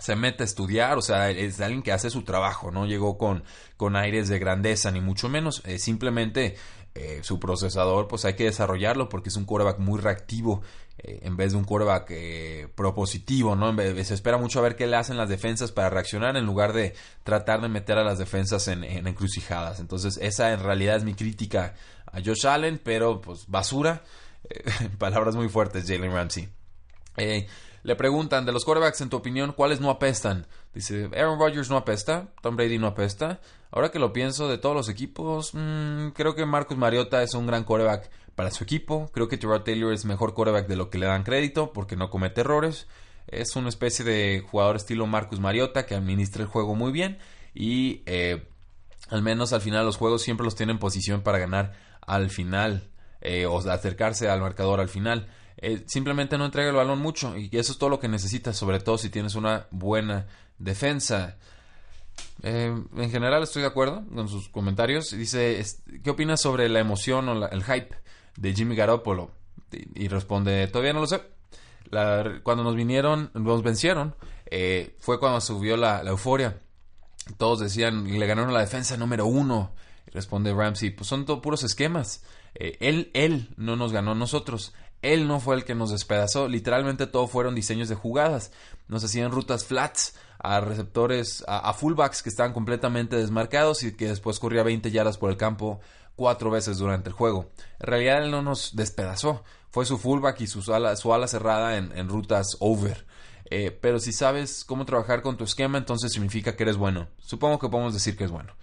se 0.00 0.16
mete 0.16 0.42
a 0.42 0.46
estudiar, 0.46 0.98
o 0.98 1.02
sea, 1.02 1.30
es 1.30 1.60
alguien 1.60 1.82
que 1.82 1.92
hace 1.92 2.10
su 2.10 2.22
trabajo, 2.22 2.70
no 2.70 2.86
llegó 2.86 3.16
con, 3.16 3.44
con 3.76 3.96
aires 3.96 4.28
de 4.28 4.38
grandeza, 4.38 4.90
ni 4.90 5.00
mucho 5.00 5.28
menos, 5.28 5.62
eh, 5.64 5.78
simplemente 5.78 6.56
eh, 6.94 7.20
su 7.22 7.38
procesador, 7.38 8.08
pues 8.08 8.24
hay 8.24 8.34
que 8.34 8.44
desarrollarlo 8.44 9.08
porque 9.08 9.28
es 9.28 9.36
un 9.36 9.44
quarterback 9.44 9.78
muy 9.78 10.00
reactivo 10.00 10.62
eh, 10.98 11.20
en 11.22 11.36
vez 11.36 11.52
de 11.52 11.58
un 11.58 11.64
quarterback 11.64 12.06
eh, 12.10 12.68
propositivo, 12.74 13.54
¿no? 13.54 13.76
se 13.76 14.14
espera 14.14 14.38
mucho 14.38 14.58
a 14.58 14.62
ver 14.62 14.76
qué 14.76 14.86
le 14.86 14.96
hacen 14.96 15.16
las 15.16 15.28
defensas 15.28 15.72
para 15.72 15.90
reaccionar 15.90 16.36
en 16.36 16.46
lugar 16.46 16.72
de 16.72 16.94
tratar 17.22 17.60
de 17.60 17.68
meter 17.68 17.98
a 17.98 18.04
las 18.04 18.18
defensas 18.18 18.68
en, 18.68 18.84
encrucijadas. 18.84 19.80
Entonces, 19.80 20.18
esa 20.22 20.52
en 20.52 20.60
realidad 20.60 20.96
es 20.96 21.04
mi 21.04 21.14
crítica 21.14 21.74
a 22.10 22.20
Josh 22.24 22.46
Allen, 22.46 22.80
pero 22.82 23.20
pues 23.20 23.46
basura. 23.46 24.02
palabras 24.98 25.34
muy 25.34 25.48
fuertes, 25.48 25.86
Jalen 25.86 26.12
Ramsey. 26.12 26.48
le 27.82 27.96
preguntan, 27.96 28.46
de 28.46 28.52
los 28.52 28.64
quarterbacks, 28.64 29.00
en 29.00 29.10
tu 29.10 29.16
opinión, 29.16 29.52
¿cuáles 29.52 29.80
no 29.80 29.90
apestan? 29.90 30.46
Dice, 30.76 31.08
Aaron 31.16 31.38
Rodgers 31.38 31.70
no 31.70 31.78
apesta, 31.78 32.28
Tom 32.42 32.54
Brady 32.54 32.76
no 32.76 32.88
apesta. 32.88 33.40
Ahora 33.70 33.90
que 33.90 33.98
lo 33.98 34.12
pienso, 34.12 34.46
de 34.46 34.58
todos 34.58 34.76
los 34.76 34.90
equipos, 34.90 35.54
mm, 35.54 36.08
creo 36.08 36.34
que 36.34 36.44
Marcus 36.44 36.76
Mariota 36.76 37.22
es 37.22 37.32
un 37.32 37.46
gran 37.46 37.64
quarterback 37.64 38.10
para 38.34 38.50
su 38.50 38.62
equipo. 38.62 39.10
Creo 39.14 39.26
que 39.26 39.38
Tyrod 39.38 39.62
Taylor 39.62 39.94
es 39.94 40.04
mejor 40.04 40.34
quarterback 40.34 40.68
de 40.68 40.76
lo 40.76 40.90
que 40.90 40.98
le 40.98 41.06
dan 41.06 41.22
crédito 41.22 41.72
porque 41.72 41.96
no 41.96 42.10
comete 42.10 42.42
errores. 42.42 42.88
Es 43.26 43.56
una 43.56 43.70
especie 43.70 44.04
de 44.04 44.44
jugador 44.50 44.76
estilo 44.76 45.06
Marcus 45.06 45.40
Mariota 45.40 45.86
que 45.86 45.94
administra 45.94 46.42
el 46.42 46.48
juego 46.48 46.74
muy 46.74 46.92
bien 46.92 47.16
y 47.54 48.02
eh, 48.04 48.46
al 49.08 49.22
menos 49.22 49.54
al 49.54 49.62
final 49.62 49.86
los 49.86 49.96
juegos 49.96 50.20
siempre 50.20 50.44
los 50.44 50.56
tiene 50.56 50.72
en 50.72 50.78
posición 50.78 51.22
para 51.22 51.38
ganar 51.38 51.72
al 52.02 52.28
final 52.28 52.90
eh, 53.22 53.46
o 53.46 53.58
acercarse 53.58 54.28
al 54.28 54.42
marcador 54.42 54.80
al 54.80 54.90
final. 54.90 55.26
Eh, 55.56 55.84
simplemente 55.86 56.36
no 56.36 56.44
entrega 56.44 56.68
el 56.68 56.76
balón 56.76 56.98
mucho 56.98 57.34
y 57.34 57.48
eso 57.56 57.72
es 57.72 57.78
todo 57.78 57.88
lo 57.88 57.98
que 57.98 58.08
necesitas, 58.08 58.58
sobre 58.58 58.78
todo 58.78 58.98
si 58.98 59.08
tienes 59.08 59.36
una 59.36 59.68
buena 59.70 60.26
defensa. 60.58 61.36
Eh, 62.42 62.74
en 62.96 63.10
general 63.10 63.42
estoy 63.42 63.62
de 63.62 63.68
acuerdo 63.68 64.04
con 64.14 64.28
sus 64.28 64.48
comentarios. 64.48 65.10
Dice, 65.10 65.64
¿qué 66.02 66.10
opinas 66.10 66.40
sobre 66.40 66.68
la 66.68 66.80
emoción 66.80 67.28
o 67.28 67.48
el 67.48 67.64
hype 67.64 67.94
de 68.36 68.54
Jimmy 68.54 68.76
Garoppolo? 68.76 69.30
Y, 69.94 70.08
responde, 70.08 70.66
todavía 70.68 70.92
no 70.92 71.00
lo 71.00 71.06
sé. 71.06 71.22
cuando 72.42 72.62
nos 72.62 72.76
vinieron, 72.76 73.30
nos 73.34 73.62
vencieron, 73.62 74.14
eh, 74.46 74.96
fue 75.00 75.18
cuando 75.18 75.40
subió 75.40 75.76
la, 75.76 76.02
euforia. 76.02 76.60
Todos 77.36 77.60
decían, 77.60 78.18
le 78.18 78.26
ganaron 78.26 78.54
la 78.54 78.60
defensa 78.60 78.96
número 78.96 79.26
uno. 79.26 79.72
Responde 80.12 80.54
Ramsey, 80.54 80.90
pues 80.90 81.08
son 81.08 81.26
todos 81.26 81.40
puros 81.40 81.64
esquemas. 81.64 82.22
Eh, 82.54 82.76
él, 82.80 83.10
él 83.12 83.50
no 83.56 83.76
nos 83.76 83.92
ganó 83.92 84.14
nosotros. 84.14 84.72
Él 85.02 85.28
no 85.28 85.40
fue 85.40 85.56
el 85.56 85.64
que 85.64 85.74
nos 85.74 85.90
despedazó. 85.90 86.48
Literalmente 86.48 87.06
todo 87.06 87.28
fueron 87.28 87.54
diseños 87.54 87.88
de 87.88 87.94
jugadas. 87.94 88.50
Nos 88.88 89.04
hacían 89.04 89.30
rutas 89.30 89.64
flats 89.64 90.14
a 90.38 90.60
receptores, 90.60 91.44
a, 91.48 91.72
fullbacks 91.72 92.22
que 92.22 92.28
estaban 92.28 92.52
completamente 92.52 93.16
desmarcados 93.16 93.82
y 93.82 93.96
que 93.96 94.08
después 94.08 94.38
corría 94.38 94.62
20 94.62 94.90
yardas 94.90 95.18
por 95.18 95.30
el 95.30 95.36
campo 95.36 95.80
cuatro 96.14 96.50
veces 96.50 96.78
durante 96.78 97.10
el 97.10 97.14
juego. 97.14 97.50
En 97.80 97.86
realidad 97.86 98.24
él 98.24 98.30
no 98.30 98.42
nos 98.42 98.74
despedazó. 98.74 99.44
Fue 99.70 99.84
su 99.84 99.98
fullback 99.98 100.40
y 100.40 100.46
su 100.46 100.72
ala, 100.72 100.96
su 100.96 101.12
ala 101.12 101.28
cerrada 101.28 101.76
en, 101.76 102.08
rutas 102.08 102.56
over. 102.60 103.06
Eh, 103.50 103.70
pero 103.80 104.00
si 104.00 104.12
sabes 104.12 104.64
cómo 104.64 104.86
trabajar 104.86 105.22
con 105.22 105.36
tu 105.36 105.44
esquema, 105.44 105.78
entonces 105.78 106.12
significa 106.12 106.56
que 106.56 106.64
eres 106.64 106.76
bueno. 106.76 107.08
Supongo 107.18 107.58
que 107.58 107.68
podemos 107.68 107.92
decir 107.92 108.16
que 108.16 108.24
es 108.24 108.30
bueno. 108.30 108.54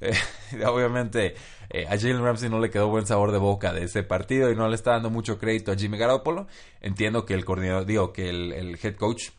Eh, 0.00 0.14
obviamente 0.66 1.34
eh, 1.70 1.86
a 1.86 1.98
Jalen 1.98 2.22
Ramsey 2.22 2.48
no 2.48 2.60
le 2.60 2.70
quedó 2.70 2.88
buen 2.88 3.06
sabor 3.06 3.32
de 3.32 3.38
boca 3.38 3.72
de 3.72 3.84
ese 3.84 4.02
partido 4.02 4.50
y 4.50 4.56
no 4.56 4.68
le 4.68 4.74
está 4.74 4.92
dando 4.92 5.10
mucho 5.10 5.38
crédito 5.38 5.72
a 5.72 5.76
Jimmy 5.76 5.98
Garoppolo. 5.98 6.46
Entiendo 6.80 7.24
que 7.24 7.34
el 7.34 7.44
coordinador, 7.44 7.86
digo, 7.86 8.12
que 8.12 8.28
el, 8.30 8.78
head 8.82 8.96
coach, 8.96 9.30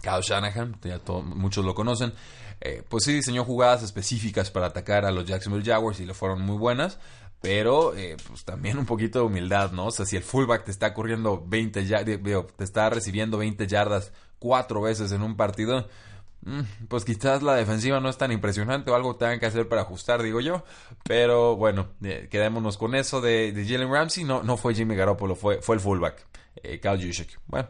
Kyle 0.00 0.22
Shanahan, 0.22 0.78
muchos 1.24 1.64
lo 1.64 1.74
conocen, 1.74 2.12
eh, 2.60 2.82
pues 2.88 3.04
sí 3.04 3.12
diseñó 3.12 3.44
jugadas 3.44 3.82
específicas 3.82 4.50
para 4.50 4.66
atacar 4.66 5.04
a 5.04 5.12
los 5.12 5.24
Jacksonville 5.24 5.64
Jaguars 5.64 6.00
y 6.00 6.06
le 6.06 6.14
fueron 6.14 6.42
muy 6.42 6.56
buenas. 6.56 6.98
Pero 7.40 7.92
pues 8.28 8.44
también 8.44 8.78
un 8.78 8.86
poquito 8.86 9.18
de 9.18 9.24
humildad, 9.24 9.72
¿no? 9.72 9.86
O 9.86 9.90
sea, 9.90 10.06
si 10.06 10.14
el 10.14 10.22
fullback 10.22 10.64
te 10.64 10.70
está 10.70 10.94
corriendo 10.94 11.42
20 11.44 11.84
yardas, 11.86 12.20
te 12.54 12.62
está 12.62 12.88
recibiendo 12.88 13.36
20 13.36 13.66
yardas 13.66 14.12
cuatro 14.38 14.82
veces 14.82 15.10
en 15.10 15.22
un 15.22 15.36
partido, 15.36 15.88
pues 16.88 17.04
quizás 17.04 17.42
la 17.42 17.54
defensiva 17.54 18.00
no 18.00 18.08
es 18.08 18.18
tan 18.18 18.32
impresionante 18.32 18.90
o 18.90 18.94
algo 18.94 19.16
tengan 19.16 19.38
que 19.38 19.46
hacer 19.46 19.68
para 19.68 19.82
ajustar, 19.82 20.22
digo 20.22 20.40
yo. 20.40 20.64
Pero 21.04 21.56
bueno, 21.56 21.88
eh, 22.02 22.28
quedémonos 22.30 22.76
con 22.76 22.94
eso 22.94 23.20
de, 23.20 23.52
Jalen 23.68 23.90
Ramsey. 23.90 24.24
No, 24.24 24.42
no 24.42 24.56
fue 24.56 24.74
Jimmy 24.74 24.96
Garoppolo, 24.96 25.36
fue, 25.36 25.62
fue 25.62 25.76
el 25.76 25.80
fullback, 25.80 26.26
eh, 26.56 26.80
Juszczyk. 26.82 27.38
Bueno, 27.46 27.68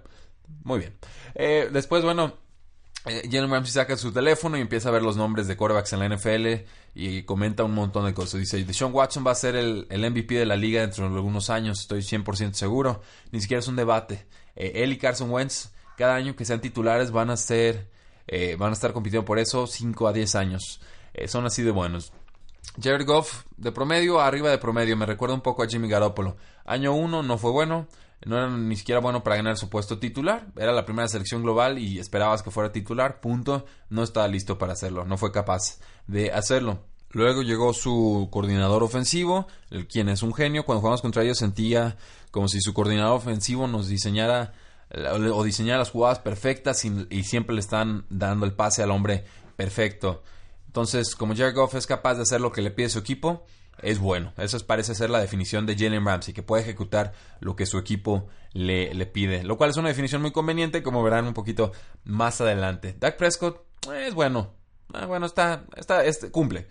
muy 0.65 0.81
bien. 0.81 0.97
Eh, 1.35 1.69
después, 1.71 2.03
bueno, 2.03 2.35
eh, 3.05 3.29
Jalen 3.31 3.51
Ramsey 3.51 3.73
saca 3.73 3.97
su 3.97 4.11
teléfono 4.11 4.57
y 4.57 4.63
empieza 4.63 4.89
a 4.89 4.93
ver 4.93 5.03
los 5.03 5.17
nombres 5.17 5.49
de 5.49 5.57
quarterbacks 5.57 5.93
en 5.93 5.99
la 5.99 6.09
NFL 6.09 6.65
y 6.95 7.25
comenta 7.25 7.65
un 7.65 7.75
montón 7.75 8.07
de 8.07 8.15
cosas. 8.15 8.41
Dice, 8.41 8.65
Deshaun 8.65 8.95
Watson 8.95 9.27
va 9.27 9.33
a 9.33 9.35
ser 9.35 9.55
el, 9.55 9.87
el 9.91 10.11
MVP 10.11 10.35
de 10.35 10.47
la 10.47 10.57
liga 10.57 10.81
dentro 10.81 11.09
de 11.11 11.15
algunos 11.15 11.51
años, 11.51 11.81
estoy 11.81 12.01
100% 12.01 12.55
seguro. 12.55 13.03
Ni 13.33 13.41
siquiera 13.43 13.61
es 13.61 13.69
un 13.69 13.77
debate. 13.77 14.27
él 14.57 14.93
y 14.93 14.97
Carson 14.97 15.31
Wentz, 15.31 15.73
cada 15.99 16.15
año 16.15 16.35
que 16.37 16.47
sean 16.47 16.63
titulares, 16.63 17.11
van 17.11 17.29
a 17.29 17.37
ser 17.37 17.92
eh, 18.27 18.57
van 18.57 18.71
a 18.71 18.73
estar 18.73 18.93
compitiendo 18.93 19.25
por 19.25 19.39
eso 19.39 19.67
5 19.67 20.09
a 20.09 20.13
10 20.13 20.35
años. 20.35 20.81
Eh, 21.15 21.29
son 21.29 21.47
así 21.47 21.63
de 21.63 21.71
buenos. 21.71 22.13
Jared 22.81 23.07
Goff, 23.07 23.45
de 23.57 23.73
promedio 23.73 24.21
arriba 24.21 24.51
de 24.51 24.59
promedio. 24.59 24.97
Me 24.97 25.07
recuerda 25.07 25.35
un 25.35 25.43
poco 25.43 25.63
a 25.63 25.67
Jimmy 25.67 25.89
Garoppolo. 25.89 26.37
Año 26.65 26.95
1 26.95 27.23
no 27.23 27.39
fue 27.39 27.51
bueno. 27.51 27.87
No 28.25 28.37
era 28.37 28.49
ni 28.49 28.77
siquiera 28.77 29.01
bueno 29.01 29.25
para 29.25 29.37
ganar 29.37 29.57
su 29.57 29.69
puesto 29.69 29.99
titular. 29.99 30.47
Era 30.57 30.73
la 30.73 30.85
primera 30.85 31.09
selección 31.09 31.43
global 31.43 31.79
y 31.79 31.99
esperabas 31.99 32.43
que 32.43 32.51
fuera 32.51 32.73
titular. 32.73 33.21
Punto. 33.21 33.67
No 33.91 34.03
estaba 34.03 34.29
listo 34.29 34.59
para 34.59 34.75
hacerlo. 34.75 35.05
No 35.05 35.19
fue 35.19 35.33
capaz 35.33 35.81
de 36.07 36.33
hacerlo. 36.33 36.85
Luego 37.11 37.43
llegó 37.43 37.75
su 37.75 38.29
coordinador 38.31 38.83
ofensivo, 38.83 39.47
el, 39.71 39.87
quien 39.87 40.09
es 40.09 40.23
un 40.23 40.33
genio. 40.33 40.65
Cuando 40.65 40.81
jugamos 40.81 41.03
contra 41.03 41.23
ellos 41.23 41.39
sentía 41.39 41.99
como 42.31 42.49
si 42.49 42.61
su 42.61 42.73
coordinador 42.73 43.19
ofensivo 43.19 43.67
nos 43.67 43.89
diseñara 43.89 44.55
o 44.95 45.45
diseñar 45.45 45.79
las 45.79 45.91
jugadas 45.91 46.19
perfectas 46.19 46.85
y, 46.85 47.25
siempre 47.25 47.55
le 47.55 47.61
están 47.61 48.05
dando 48.11 48.47
el 48.47 48.53
pase 48.53 48.83
al 48.83 48.91
hombre 48.91 49.25
perfecto. 49.57 50.23
Entonces, 50.67 51.15
como 51.15 51.35
Jared 51.35 51.55
Goff 51.55 51.75
es 51.75 51.87
capaz 51.87 52.15
de 52.15 52.23
hacer 52.23 52.41
lo 52.41 52.53
que 52.53 52.63
le 52.63 52.71
pide 52.71 52.89
su 52.89 52.99
equipo, 52.99 53.45
es 53.81 53.99
bueno. 53.99 54.33
Eso 54.37 54.59
parece 54.67 54.95
ser 54.95 55.11
la 55.11 55.21
definición 55.21 55.67
de 55.67 55.77
Jalen 55.77 56.05
Ramsey, 56.05 56.35
que 56.35 56.43
puede 56.43 56.63
ejecutar 56.63 57.13
lo 57.41 57.57
que 57.57 57.67
su 57.67 57.79
equipo 57.79 58.29
le, 58.53 58.93
le, 58.95 59.07
pide. 59.07 59.45
Lo 59.45 59.57
cual 59.57 59.71
es 59.71 59.77
una 59.77 59.89
definición 59.89 60.23
muy 60.23 60.33
conveniente, 60.33 60.83
como 60.83 61.03
verán 61.03 61.27
un 61.27 61.35
poquito 61.35 61.73
más 62.05 62.41
adelante. 62.41 62.95
Dak 62.99 63.17
Prescott 63.17 63.65
es 63.95 64.15
bueno. 64.15 64.55
Ah, 64.93 65.07
bueno, 65.07 65.27
está, 65.27 65.65
está, 65.77 66.03
cumple. 66.31 66.67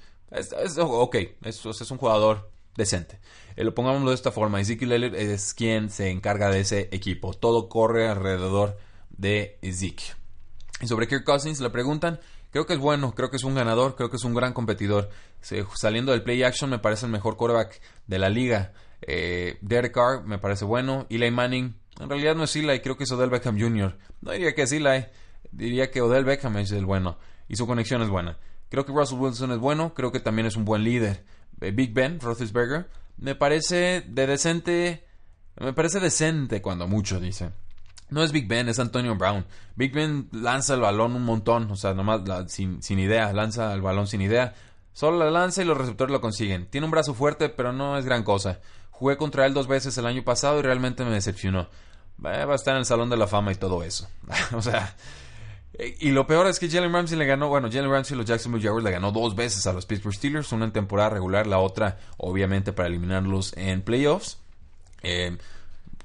Ok, 0.77 1.15
es 1.43 1.91
un 1.91 1.97
jugador 1.97 2.51
decente. 2.75 3.19
Eh, 3.55 3.63
lo 3.63 3.73
pongámoslo 3.73 4.09
de 4.09 4.15
esta 4.15 4.31
forma. 4.31 4.59
Ezekiel 4.59 4.91
Elliott 4.91 5.15
es 5.15 5.53
quien 5.53 5.89
se 5.89 6.09
encarga 6.09 6.49
de 6.49 6.61
ese 6.61 6.89
equipo. 6.91 7.33
Todo 7.33 7.69
corre 7.69 8.07
alrededor 8.07 8.77
de 9.09 9.57
Ezekiel. 9.61 10.15
Y 10.81 10.87
sobre 10.87 11.07
Kirk 11.07 11.23
Cousins 11.23 11.59
le 11.59 11.69
preguntan. 11.69 12.19
Creo 12.51 12.65
que 12.65 12.73
es 12.73 12.79
bueno, 12.79 13.13
creo 13.15 13.29
que 13.29 13.37
es 13.37 13.45
un 13.45 13.55
ganador, 13.55 13.95
creo 13.95 14.09
que 14.09 14.17
es 14.17 14.23
un 14.25 14.33
gran 14.33 14.51
competidor. 14.53 15.09
saliendo 15.75 16.11
del 16.11 16.21
play 16.21 16.43
action 16.43 16.69
me 16.69 16.79
parece 16.79 17.05
el 17.05 17.11
mejor 17.11 17.37
quarterback 17.37 17.81
de 18.07 18.19
la 18.19 18.29
liga. 18.29 18.73
Eh, 19.01 19.57
Derek 19.61 19.93
Carr 19.93 20.25
me 20.25 20.37
parece 20.37 20.65
bueno. 20.65 21.07
Eli 21.09 21.31
Manning, 21.31 21.75
en 21.99 22.09
realidad 22.09 22.35
no 22.35 22.43
es 22.43 22.55
Eli, 22.55 22.81
creo 22.81 22.97
que 22.97 23.05
es 23.05 23.11
Odell 23.11 23.29
Beckham 23.29 23.59
Jr. 23.59 23.97
No 24.21 24.31
diría 24.31 24.53
que 24.53 24.63
es 24.63 24.71
Eli, 24.73 25.05
diría 25.51 25.91
que 25.91 26.01
Odell 26.01 26.25
Beckham 26.25 26.57
es 26.57 26.71
el 26.71 26.85
bueno. 26.85 27.17
Y 27.47 27.55
su 27.55 27.65
conexión 27.65 28.01
es 28.01 28.09
buena. 28.09 28.37
Creo 28.69 28.85
que 28.85 28.91
Russell 28.91 29.19
Wilson 29.19 29.51
es 29.51 29.57
bueno, 29.57 29.93
creo 29.93 30.11
que 30.11 30.19
también 30.19 30.45
es 30.45 30.55
un 30.55 30.65
buen 30.65 30.83
líder. 30.83 31.23
Eh, 31.61 31.71
Big 31.71 31.93
Ben, 31.93 32.19
Roethlisberger, 32.19 32.87
me 33.21 33.35
parece 33.35 34.03
de 34.07 34.27
decente, 34.27 35.05
me 35.57 35.73
parece 35.73 35.99
decente 35.99 36.61
cuando 36.61 36.87
mucho, 36.87 37.19
dice. 37.19 37.51
No 38.09 38.23
es 38.23 38.33
Big 38.33 38.47
Ben, 38.47 38.67
es 38.67 38.79
Antonio 38.79 39.15
Brown. 39.15 39.45
Big 39.75 39.93
Ben 39.93 40.27
lanza 40.33 40.73
el 40.73 40.81
balón 40.81 41.15
un 41.15 41.23
montón, 41.23 41.71
o 41.71 41.77
sea, 41.77 41.93
nomás 41.93 42.21
sin, 42.51 42.83
sin 42.83 42.99
idea, 42.99 43.31
lanza 43.31 43.73
el 43.73 43.81
balón 43.81 44.07
sin 44.07 44.21
idea. 44.21 44.53
Solo 44.91 45.17
la 45.17 45.31
lanza 45.31 45.61
y 45.61 45.65
los 45.65 45.77
receptores 45.77 46.11
lo 46.11 46.19
consiguen. 46.19 46.65
Tiene 46.65 46.85
un 46.85 46.91
brazo 46.91 47.13
fuerte, 47.13 47.47
pero 47.47 47.71
no 47.71 47.97
es 47.97 48.03
gran 48.03 48.23
cosa. 48.23 48.59
Jugué 48.89 49.15
contra 49.15 49.45
él 49.45 49.53
dos 49.53 49.67
veces 49.67 49.97
el 49.97 50.05
año 50.05 50.23
pasado 50.23 50.59
y 50.59 50.63
realmente 50.63 51.05
me 51.05 51.11
decepcionó. 51.11 51.69
Va 52.23 52.31
a 52.31 52.55
estar 52.55 52.73
en 52.73 52.79
el 52.79 52.85
Salón 52.85 53.09
de 53.09 53.17
la 53.17 53.27
Fama 53.27 53.51
y 53.51 53.55
todo 53.55 53.83
eso. 53.83 54.09
o 54.53 54.61
sea, 54.61 54.95
y 55.99 56.11
lo 56.11 56.27
peor 56.27 56.47
es 56.47 56.59
que 56.59 56.69
Jalen 56.69 56.93
Ramsey 56.93 57.17
le 57.17 57.25
ganó, 57.25 57.49
bueno, 57.49 57.69
Jalen 57.71 57.89
Ramsey 57.89 58.15
y 58.15 58.17
los 58.17 58.25
Jacksonville 58.25 58.63
Jaguars 58.63 58.83
le 58.83 58.91
ganó 58.91 59.11
dos 59.11 59.35
veces 59.35 59.65
a 59.67 59.73
los 59.73 59.85
Pittsburgh 59.85 60.13
Steelers, 60.13 60.51
una 60.51 60.65
en 60.65 60.71
temporada 60.71 61.09
regular, 61.09 61.47
la 61.47 61.59
otra 61.59 61.97
obviamente 62.17 62.73
para 62.73 62.87
eliminarlos 62.87 63.53
en 63.57 63.81
playoffs. 63.81 64.37
Eh, 65.01 65.37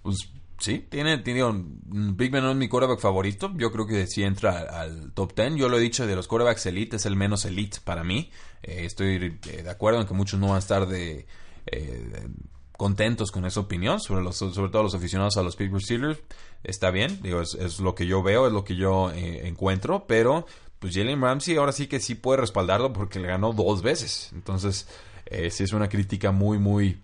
pues 0.02 0.30
sí, 0.58 0.86
tiene, 0.88 1.18
tiene 1.18 1.44
un, 1.44 2.16
Big 2.16 2.30
Ben 2.30 2.42
no 2.42 2.50
es 2.50 2.56
mi 2.56 2.68
quarterback 2.68 3.00
favorito. 3.00 3.52
Yo 3.56 3.72
creo 3.72 3.86
que 3.86 4.06
sí 4.06 4.22
entra 4.22 4.60
al, 4.60 5.12
top 5.12 5.34
10. 5.34 5.56
Yo 5.56 5.68
lo 5.68 5.78
he 5.78 5.80
dicho, 5.80 6.06
de 6.06 6.16
los 6.16 6.28
quarterbacks 6.28 6.66
elite 6.66 6.96
es 6.96 7.06
el 7.06 7.16
menos 7.16 7.44
elite 7.44 7.78
para 7.84 8.04
mí. 8.04 8.30
Eh, 8.62 8.84
estoy 8.84 9.38
eh, 9.48 9.62
de 9.62 9.70
acuerdo 9.70 10.00
en 10.00 10.06
que 10.06 10.14
muchos 10.14 10.40
no 10.40 10.48
van 10.48 10.56
a 10.56 10.60
estar 10.60 10.86
de, 10.86 11.26
eh, 11.66 12.28
contentos 12.76 13.30
con 13.30 13.44
esa 13.46 13.60
opinión, 13.60 14.00
sobre, 14.00 14.22
los, 14.22 14.36
sobre 14.36 14.70
todo 14.70 14.82
los 14.82 14.94
aficionados 14.94 15.36
a 15.36 15.42
los 15.42 15.56
Pittsburgh 15.56 15.82
Steelers. 15.82 16.18
Está 16.64 16.90
bien, 16.90 17.20
digo, 17.22 17.40
es, 17.40 17.80
lo 17.80 17.94
que 17.94 18.06
yo 18.06 18.22
veo, 18.22 18.46
es 18.46 18.52
lo 18.52 18.64
que 18.64 18.76
yo 18.76 19.10
encuentro, 19.12 20.06
pero 20.06 20.46
pues 20.78 20.94
Jalen 20.94 21.20
Ramsey 21.20 21.56
ahora 21.56 21.72
sí 21.72 21.86
que 21.86 22.00
sí 22.00 22.14
puede 22.14 22.40
respaldarlo 22.40 22.92
porque 22.92 23.20
le 23.20 23.28
ganó 23.28 23.52
dos 23.52 23.82
veces. 23.82 24.30
Entonces, 24.32 24.88
sí 25.50 25.64
es 25.64 25.72
una 25.72 25.88
crítica 25.88 26.32
muy, 26.32 26.58
muy 26.58 26.98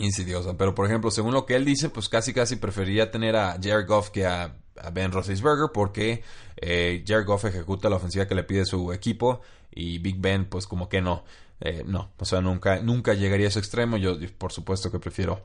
insidiosa. 0.00 0.56
Pero, 0.56 0.74
por 0.74 0.86
ejemplo, 0.86 1.10
según 1.10 1.34
lo 1.34 1.46
que 1.46 1.54
él 1.54 1.64
dice, 1.64 1.88
pues 1.88 2.08
casi 2.08 2.32
casi 2.32 2.56
preferiría 2.56 3.10
tener 3.10 3.36
a 3.36 3.58
Jared 3.62 3.86
Goff 3.86 4.10
que 4.10 4.26
a, 4.26 4.56
Ben 4.94 5.12
Roethlisberger 5.12 5.68
porque 5.74 6.22
eh, 6.56 7.04
Jared 7.06 7.26
Goff 7.26 7.44
ejecuta 7.44 7.90
la 7.90 7.96
ofensiva 7.96 8.26
que 8.26 8.34
le 8.34 8.44
pide 8.44 8.64
su 8.64 8.94
equipo 8.94 9.42
y 9.72 9.98
Big 9.98 10.16
Ben, 10.18 10.46
pues 10.46 10.66
como 10.66 10.88
que 10.88 11.00
no. 11.00 11.24
Eh, 11.60 11.84
no, 11.86 12.10
o 12.16 12.24
sea, 12.24 12.40
nunca, 12.40 12.80
nunca 12.80 13.14
llegaría 13.14 13.46
a 13.46 13.48
ese 13.50 13.58
extremo. 13.58 13.96
Yo, 13.96 14.16
por 14.38 14.52
supuesto, 14.52 14.90
que 14.90 14.98
prefiero 14.98 15.44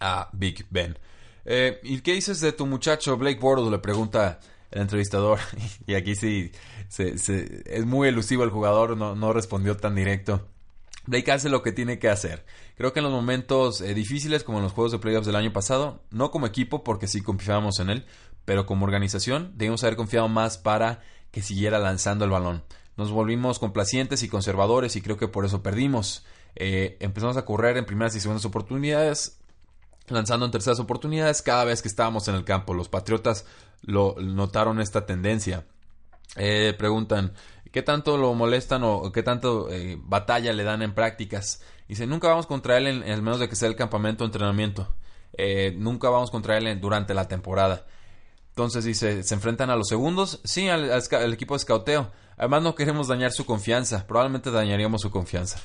a 0.00 0.28
Big 0.32 0.66
Ben. 0.70 0.98
Eh, 1.44 1.80
¿Y 1.82 2.00
qué 2.00 2.12
dices 2.12 2.40
de 2.40 2.52
tu 2.52 2.66
muchacho 2.66 3.16
Blake 3.16 3.40
Bortles? 3.40 3.70
Le 3.70 3.78
pregunta 3.78 4.40
el 4.70 4.82
entrevistador. 4.82 5.38
y 5.86 5.94
aquí 5.94 6.14
sí 6.14 6.52
es 6.96 7.86
muy 7.86 8.08
elusivo 8.08 8.44
el 8.44 8.50
jugador, 8.50 8.96
no, 8.96 9.14
no 9.14 9.32
respondió 9.32 9.76
tan 9.76 9.94
directo. 9.94 10.46
Blake 11.08 11.32
hace 11.32 11.48
lo 11.48 11.62
que 11.62 11.72
tiene 11.72 11.98
que 11.98 12.10
hacer. 12.10 12.44
Creo 12.76 12.92
que 12.92 13.00
en 13.00 13.04
los 13.04 13.12
momentos 13.12 13.80
eh, 13.80 13.94
difíciles, 13.94 14.44
como 14.44 14.58
en 14.58 14.64
los 14.64 14.72
juegos 14.72 14.92
de 14.92 14.98
playoffs 14.98 15.26
del 15.26 15.36
año 15.36 15.52
pasado, 15.54 16.02
no 16.10 16.30
como 16.30 16.46
equipo, 16.46 16.84
porque 16.84 17.06
sí 17.06 17.22
confiábamos 17.22 17.80
en 17.80 17.88
él, 17.88 18.06
pero 18.44 18.66
como 18.66 18.84
organización, 18.84 19.52
debimos 19.56 19.82
haber 19.84 19.96
confiado 19.96 20.28
más 20.28 20.58
para 20.58 21.00
que 21.30 21.40
siguiera 21.40 21.78
lanzando 21.78 22.26
el 22.26 22.30
balón. 22.30 22.62
Nos 22.98 23.12
volvimos 23.12 23.60
complacientes 23.60 24.24
y 24.24 24.28
conservadores 24.28 24.96
y 24.96 25.00
creo 25.00 25.16
que 25.16 25.28
por 25.28 25.44
eso 25.44 25.62
perdimos. 25.62 26.26
Eh, 26.56 26.96
empezamos 26.98 27.36
a 27.36 27.44
correr 27.44 27.76
en 27.76 27.86
primeras 27.86 28.16
y 28.16 28.20
segundas 28.20 28.44
oportunidades, 28.44 29.38
lanzando 30.08 30.44
en 30.44 30.50
terceras 30.50 30.80
oportunidades 30.80 31.40
cada 31.40 31.64
vez 31.64 31.80
que 31.80 31.86
estábamos 31.86 32.26
en 32.26 32.34
el 32.34 32.44
campo. 32.44 32.74
Los 32.74 32.88
Patriotas 32.88 33.46
lo 33.82 34.16
notaron 34.20 34.80
esta 34.80 35.06
tendencia. 35.06 35.64
Eh, 36.34 36.74
preguntan, 36.76 37.34
¿Qué 37.70 37.82
tanto 37.82 38.16
lo 38.16 38.34
molestan 38.34 38.82
o 38.82 39.12
qué 39.12 39.22
tanto 39.22 39.70
eh, 39.70 39.96
batalla 40.02 40.52
le 40.52 40.64
dan 40.64 40.82
en 40.82 40.94
prácticas? 40.94 41.62
Dice, 41.86 42.06
nunca 42.06 42.26
vamos 42.28 42.46
contra 42.46 42.78
él 42.78 42.86
en, 42.88 43.02
el 43.04 43.22
menos 43.22 43.38
de 43.38 43.48
que 43.48 43.56
sea 43.56 43.68
el 43.68 43.76
campamento 43.76 44.24
o 44.24 44.26
entrenamiento. 44.26 44.92
Nunca 45.76 46.08
vamos 46.08 46.32
contra 46.32 46.58
él 46.58 46.80
durante 46.80 47.14
la 47.14 47.28
temporada. 47.28 47.86
Entonces 48.58 48.84
dice, 48.84 49.22
¿se 49.22 49.34
enfrentan 49.34 49.70
a 49.70 49.76
los 49.76 49.86
segundos? 49.86 50.40
Sí, 50.42 50.68
al, 50.68 50.90
equipo 51.32 51.54
de 51.54 51.58
escauteo. 51.58 52.10
Además 52.38 52.62
no 52.62 52.74
queremos 52.74 53.08
dañar 53.08 53.32
su 53.32 53.44
confianza. 53.44 54.06
Probablemente 54.06 54.50
dañaríamos 54.50 55.02
su 55.02 55.10
confianza. 55.10 55.60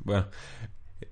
bueno, 0.00 0.26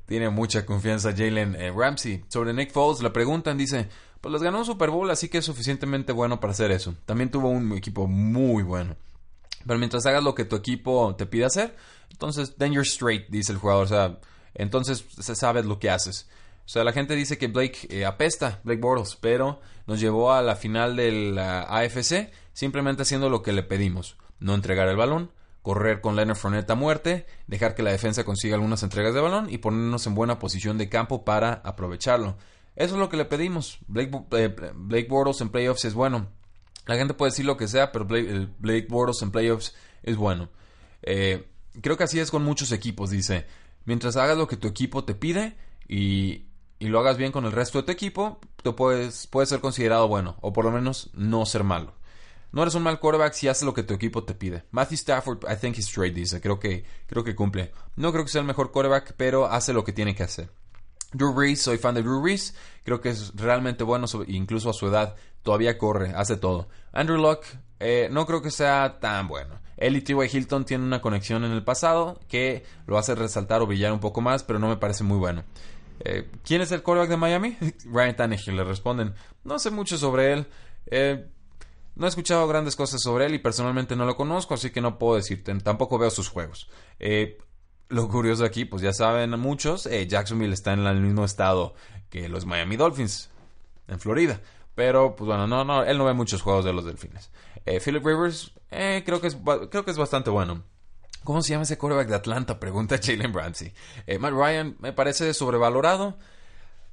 tiene 0.07 0.29
mucha 0.29 0.67
confianza 0.67 1.13
Jalen 1.13 1.55
eh, 1.55 1.73
Ramsey. 1.75 2.25
Sobre 2.29 2.53
Nick 2.53 2.73
Foles 2.73 3.01
le 3.01 3.11
preguntan, 3.11 3.57
dice, 3.57 3.89
pues 4.21 4.33
les 4.33 4.43
ganó 4.43 4.59
un 4.59 4.65
Super 4.65 4.91
Bowl, 4.91 5.11
así 5.11 5.29
que 5.29 5.39
es 5.39 5.45
suficientemente 5.45 6.13
bueno 6.13 6.41
para 6.41 6.53
hacer 6.53 6.73
eso. 6.73 6.95
También 7.07 7.31
tuvo 7.31 7.49
un 7.49 7.73
equipo 7.73 8.07
muy 8.09 8.63
bueno. 8.63 8.97
Pero 9.67 9.79
mientras 9.79 10.05
hagas 10.05 10.23
lo 10.23 10.35
que 10.35 10.45
tu 10.45 10.57
equipo 10.57 11.15
te 11.17 11.27
pide 11.27 11.45
hacer, 11.45 11.77
entonces, 12.11 12.55
then 12.57 12.73
you're 12.73 12.87
straight, 12.87 13.29
dice 13.29 13.53
el 13.53 13.59
jugador. 13.59 13.85
O 13.85 13.89
sea, 13.89 14.19
entonces 14.55 15.05
sabes 15.19 15.65
lo 15.65 15.79
que 15.79 15.91
haces. 15.91 16.29
O 16.67 16.69
sea, 16.69 16.83
la 16.83 16.93
gente 16.93 17.15
dice 17.15 17.39
que 17.39 17.49
Blake 17.49 17.87
eh, 17.91 18.05
apesta, 18.05 18.61
Blake 18.65 18.81
Bortles, 18.81 19.17
pero 19.21 19.61
nos 19.87 20.01
llevó 20.01 20.33
a 20.33 20.43
la 20.43 20.57
final 20.57 20.97
del 20.97 21.39
AFC 21.39 22.33
simplemente 22.53 23.03
haciendo 23.03 23.29
lo 23.29 23.43
que 23.43 23.53
le 23.53 23.63
pedimos. 23.63 24.17
No 24.41 24.55
entregar 24.55 24.89
el 24.89 24.97
balón, 24.97 25.31
correr 25.63 26.01
con 26.01 26.17
Leonard 26.17 26.37
Fournette 26.37 26.71
a 26.71 26.75
muerte, 26.75 27.27
dejar 27.47 27.75
que 27.75 27.83
la 27.83 27.91
defensa 27.91 28.25
consiga 28.25 28.57
algunas 28.57 28.83
entregas 28.83 29.15
de 29.15 29.21
balón 29.21 29.49
y 29.49 29.59
ponernos 29.59 30.07
en 30.07 30.15
buena 30.15 30.39
posición 30.39 30.77
de 30.77 30.89
campo 30.89 31.25
para 31.25 31.55
aprovecharlo. 31.65 32.37
Eso 32.77 32.95
es 32.95 33.01
lo 33.01 33.09
que 33.09 33.17
le 33.17 33.25
pedimos. 33.25 33.79
Blake, 33.87 34.11
eh, 34.33 35.07
Bortles 35.09 35.41
en 35.41 35.49
playoffs 35.49 35.85
es 35.85 35.95
bueno. 35.95 36.29
La 36.87 36.97
gente 36.97 37.15
puede 37.15 37.31
decir 37.31 37.47
lo 37.47 37.57
que 37.57 37.69
sea, 37.69 37.93
pero 37.93 38.05
Blake, 38.05 38.49
Blake 38.59 38.89
Bortles 38.91 39.23
en 39.23 39.31
playoffs 39.31 39.75
es 40.03 40.17
bueno. 40.17 40.51
Eh, 41.03 41.49
creo 41.81 41.97
que 41.97 42.05
así 42.05 42.21
es 42.21 42.31
con 42.31 42.45
muchos 42.45 42.73
equipos, 42.73 43.11
dice. 43.11 43.47
Mientras 43.85 44.17
hagas 44.17 44.37
lo 44.37 44.49
que 44.49 44.57
tu 44.57 44.69
equipo 44.69 45.05
te 45.05 45.15
pide 45.15 45.57
y, 45.89 46.45
y 46.79 46.89
lo 46.89 47.01
hagas 47.01 47.17
bien 47.17 47.33
con 47.33 47.47
el 47.47 47.53
resto 47.53 47.79
de 47.79 47.85
tu 47.85 47.93
equipo, 47.93 48.39
te 48.63 48.73
puedes, 48.73 49.27
puedes 49.29 49.49
ser 49.49 49.61
considerado 49.61 50.09
bueno, 50.09 50.37
o 50.41 50.53
por 50.53 50.65
lo 50.65 50.71
menos 50.71 51.11
no 51.15 51.47
ser 51.47 51.65
malo. 51.65 51.95
No 52.55 52.63
eres 52.63 52.77
un 52.77 52.85
mal 52.85 53.01
quarterback 53.01 53.33
si 53.33 53.49
haces 53.49 53.65
lo 53.65 53.75
que 53.75 53.83
tu 53.83 53.95
equipo 53.95 54.23
te 54.23 54.33
pide. 54.33 54.63
Matthew 54.71 54.95
Stafford, 54.95 55.39
I 55.51 55.57
think 55.57 55.77
he's 55.77 55.89
straight, 55.89 56.15
dice. 56.15 56.41
Creo 56.41 56.61
que, 56.61 56.85
creo 57.09 57.25
que 57.25 57.35
cumple. 57.35 57.73
No 57.97 58.13
creo 58.13 58.25
que 58.25 58.31
sea 58.31 58.43
el 58.43 58.47
mejor 58.47 58.71
quarterback, 58.71 59.15
pero 59.17 59.47
hace 59.47 59.73
lo 59.73 59.83
que 59.83 59.93
tiene 59.93 60.15
que 60.15 60.23
hacer. 60.23 60.51
Drew 61.13 61.33
Brees, 61.33 61.61
soy 61.61 61.79
fan 61.79 61.97
de 61.97 62.03
Drew 62.03 62.21
Brees. 62.21 62.55
Creo 62.85 63.01
que 63.01 63.09
es 63.09 63.35
realmente 63.35 63.83
bueno, 63.83 64.07
incluso 64.29 64.71
a 64.71 64.73
su 64.73 64.87
edad 64.87 65.17
todavía 65.43 65.77
corre, 65.77 66.13
hace 66.15 66.37
todo. 66.37 66.69
Andrew 66.93 67.19
Locke 67.19 67.59
eh, 67.81 68.09
no 68.13 68.25
creo 68.25 68.41
que 68.41 68.53
sea 68.53 69.01
tan 69.01 69.27
bueno. 69.27 69.59
Él 69.77 69.97
y 69.97 70.03
T.Y. 70.03 70.17
Hilton 70.33 70.65
tienen 70.65 70.87
una 70.87 71.01
conexión 71.01 71.43
en 71.43 71.51
el 71.51 71.65
pasado 71.65 72.21
que 72.29 72.65
lo 72.87 72.99
hace 72.99 73.17
resaltar 73.17 73.63
o 73.63 73.67
brillar 73.67 73.93
un 73.93 73.99
poco 73.99 74.21
más, 74.21 74.45
pero 74.45 74.61
no 74.61 74.69
me 74.69 74.77
parece 74.77 75.03
muy 75.03 75.19
bueno. 75.19 75.43
Eh, 75.99 76.31
¿Quién 76.45 76.63
es 76.63 76.71
el 76.71 76.85
quarterback 76.85 77.11
de 77.11 77.17
Miami? 77.17 77.57
Ryan 77.93 78.15
Tannehill, 78.15 78.57
le 78.57 78.63
responden. 78.63 79.13
No 79.43 79.59
sé 79.59 79.73
mucho 79.73 79.99
sobre 79.99 80.33
él. 80.33 80.47
Eh, 80.87 81.27
no 81.97 82.07
he 82.07 82.09
escuchado 82.09 82.47
grandes 82.49 82.77
cosas 82.77 83.01
sobre 83.03 83.27
él 83.27 83.35
y 83.35 83.39
personalmente 83.39 83.97
no 83.97 84.05
lo 84.05 84.17
conozco, 84.17 84.55
así 84.55 84.71
que 84.71 84.81
no 84.81 84.99
puedo 84.99 85.17
decirte. 85.17 85.55
Tampoco 85.57 85.99
veo 85.99 86.11
sus 86.11 86.29
juegos. 86.29 86.69
lo 87.89 88.09
curioso 88.09 88.45
aquí, 88.45 88.65
pues 88.65 88.83
ya 88.83 88.93
saben 88.93 89.31
muchos, 89.39 89.89
Jacksonville 90.09 90.55
está 90.55 90.73
en 90.73 90.81
el 90.81 91.01
mismo 91.01 91.25
estado 91.25 91.75
que 92.11 92.29
los 92.29 92.47
Miami 92.47 92.77
Dolphins, 92.77 93.31
en 93.89 94.01
Florida. 94.01 94.41
Pero, 94.75 95.15
pues 95.15 95.27
bueno, 95.27 95.47
no, 95.47 95.65
no, 95.65 95.85
él 95.85 95.99
no 95.99 96.05
ve 96.05 96.15
muchos 96.15 96.43
juegos 96.43 96.65
de 96.65 96.73
los 96.73 96.85
Delfines. 96.85 97.31
Eh, 97.65 97.81
Philip 97.81 98.05
Rivers, 98.05 98.53
eh, 98.71 99.03
creo, 99.07 99.21
que 99.21 99.29
es, 99.29 99.37
creo 99.71 99.85
que 99.85 99.91
es 99.91 99.97
bastante 99.97 100.31
bueno. 100.31 100.65
¿Cómo 101.23 101.43
se 101.43 101.51
llama 101.51 101.63
ese 101.63 101.79
quarterback 101.79 102.09
de 102.09 102.17
Atlanta? 102.17 102.61
Pregunta 102.61 102.99
Jalen 103.03 103.33
Ramsey. 103.33 103.73
Eh, 104.07 104.19
Matt 104.19 104.33
Ryan 104.33 104.77
me 104.81 104.93
parece 104.93 105.33
sobrevalorado. 105.33 106.19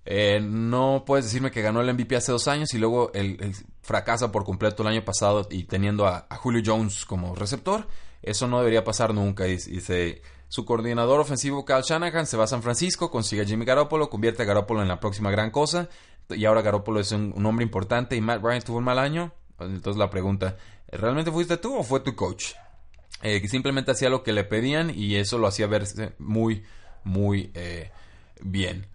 No 0.05 1.03
puedes 1.05 1.25
decirme 1.25 1.51
que 1.51 1.61
ganó 1.61 1.81
el 1.81 1.93
MVP 1.93 2.15
hace 2.15 2.31
dos 2.31 2.47
años 2.47 2.73
y 2.73 2.77
luego 2.77 3.11
el, 3.13 3.53
fracasa 3.81 4.31
por 4.31 4.43
completo 4.43 4.83
el 4.83 4.89
año 4.89 5.05
pasado 5.05 5.47
y 5.49 5.63
teniendo 5.63 6.07
a, 6.07 6.27
Julio 6.37 6.61
Jones 6.65 7.05
como 7.05 7.35
receptor. 7.35 7.87
Eso 8.21 8.47
no 8.47 8.59
debería 8.59 8.83
pasar 8.83 9.13
nunca. 9.13 9.45
Dice, 9.45 10.21
su 10.47 10.65
coordinador 10.65 11.19
ofensivo 11.19 11.65
Kyle 11.65 11.81
Shanahan 11.81 12.27
se 12.27 12.37
va 12.37 12.43
a 12.43 12.47
San 12.47 12.61
Francisco, 12.61 13.09
consigue 13.09 13.41
a 13.41 13.45
Jimmy 13.45 13.65
Garoppolo, 13.65 14.09
convierte 14.09 14.43
a 14.43 14.45
Garoppolo 14.45 14.81
en 14.81 14.87
la 14.87 14.99
próxima 14.99 15.31
gran 15.31 15.49
cosa 15.51 15.89
y 16.29 16.45
ahora 16.45 16.61
Garoppolo 16.61 16.99
es 16.99 17.11
un, 17.11 17.45
hombre 17.45 17.63
importante 17.63 18.15
y 18.15 18.21
Matt 18.21 18.43
Ryan 18.43 18.61
tuvo 18.61 18.77
un 18.77 18.83
mal 18.83 18.99
año. 18.99 19.33
Entonces 19.59 19.99
la 19.99 20.09
pregunta, 20.09 20.57
¿realmente 20.87 21.31
fuiste 21.31 21.57
tú 21.57 21.75
o 21.77 21.83
fue 21.83 21.99
tu 21.99 22.15
coach? 22.15 22.53
Eh, 23.21 23.39
que 23.41 23.47
simplemente 23.47 23.91
hacía 23.91 24.09
lo 24.09 24.23
que 24.23 24.33
le 24.33 24.43
pedían 24.43 24.91
y 24.93 25.17
eso 25.17 25.37
lo 25.37 25.47
hacía 25.47 25.67
verse 25.67 26.13
muy, 26.17 26.63
muy 27.03 27.51
eh, 27.53 27.91
bien. 28.41 28.87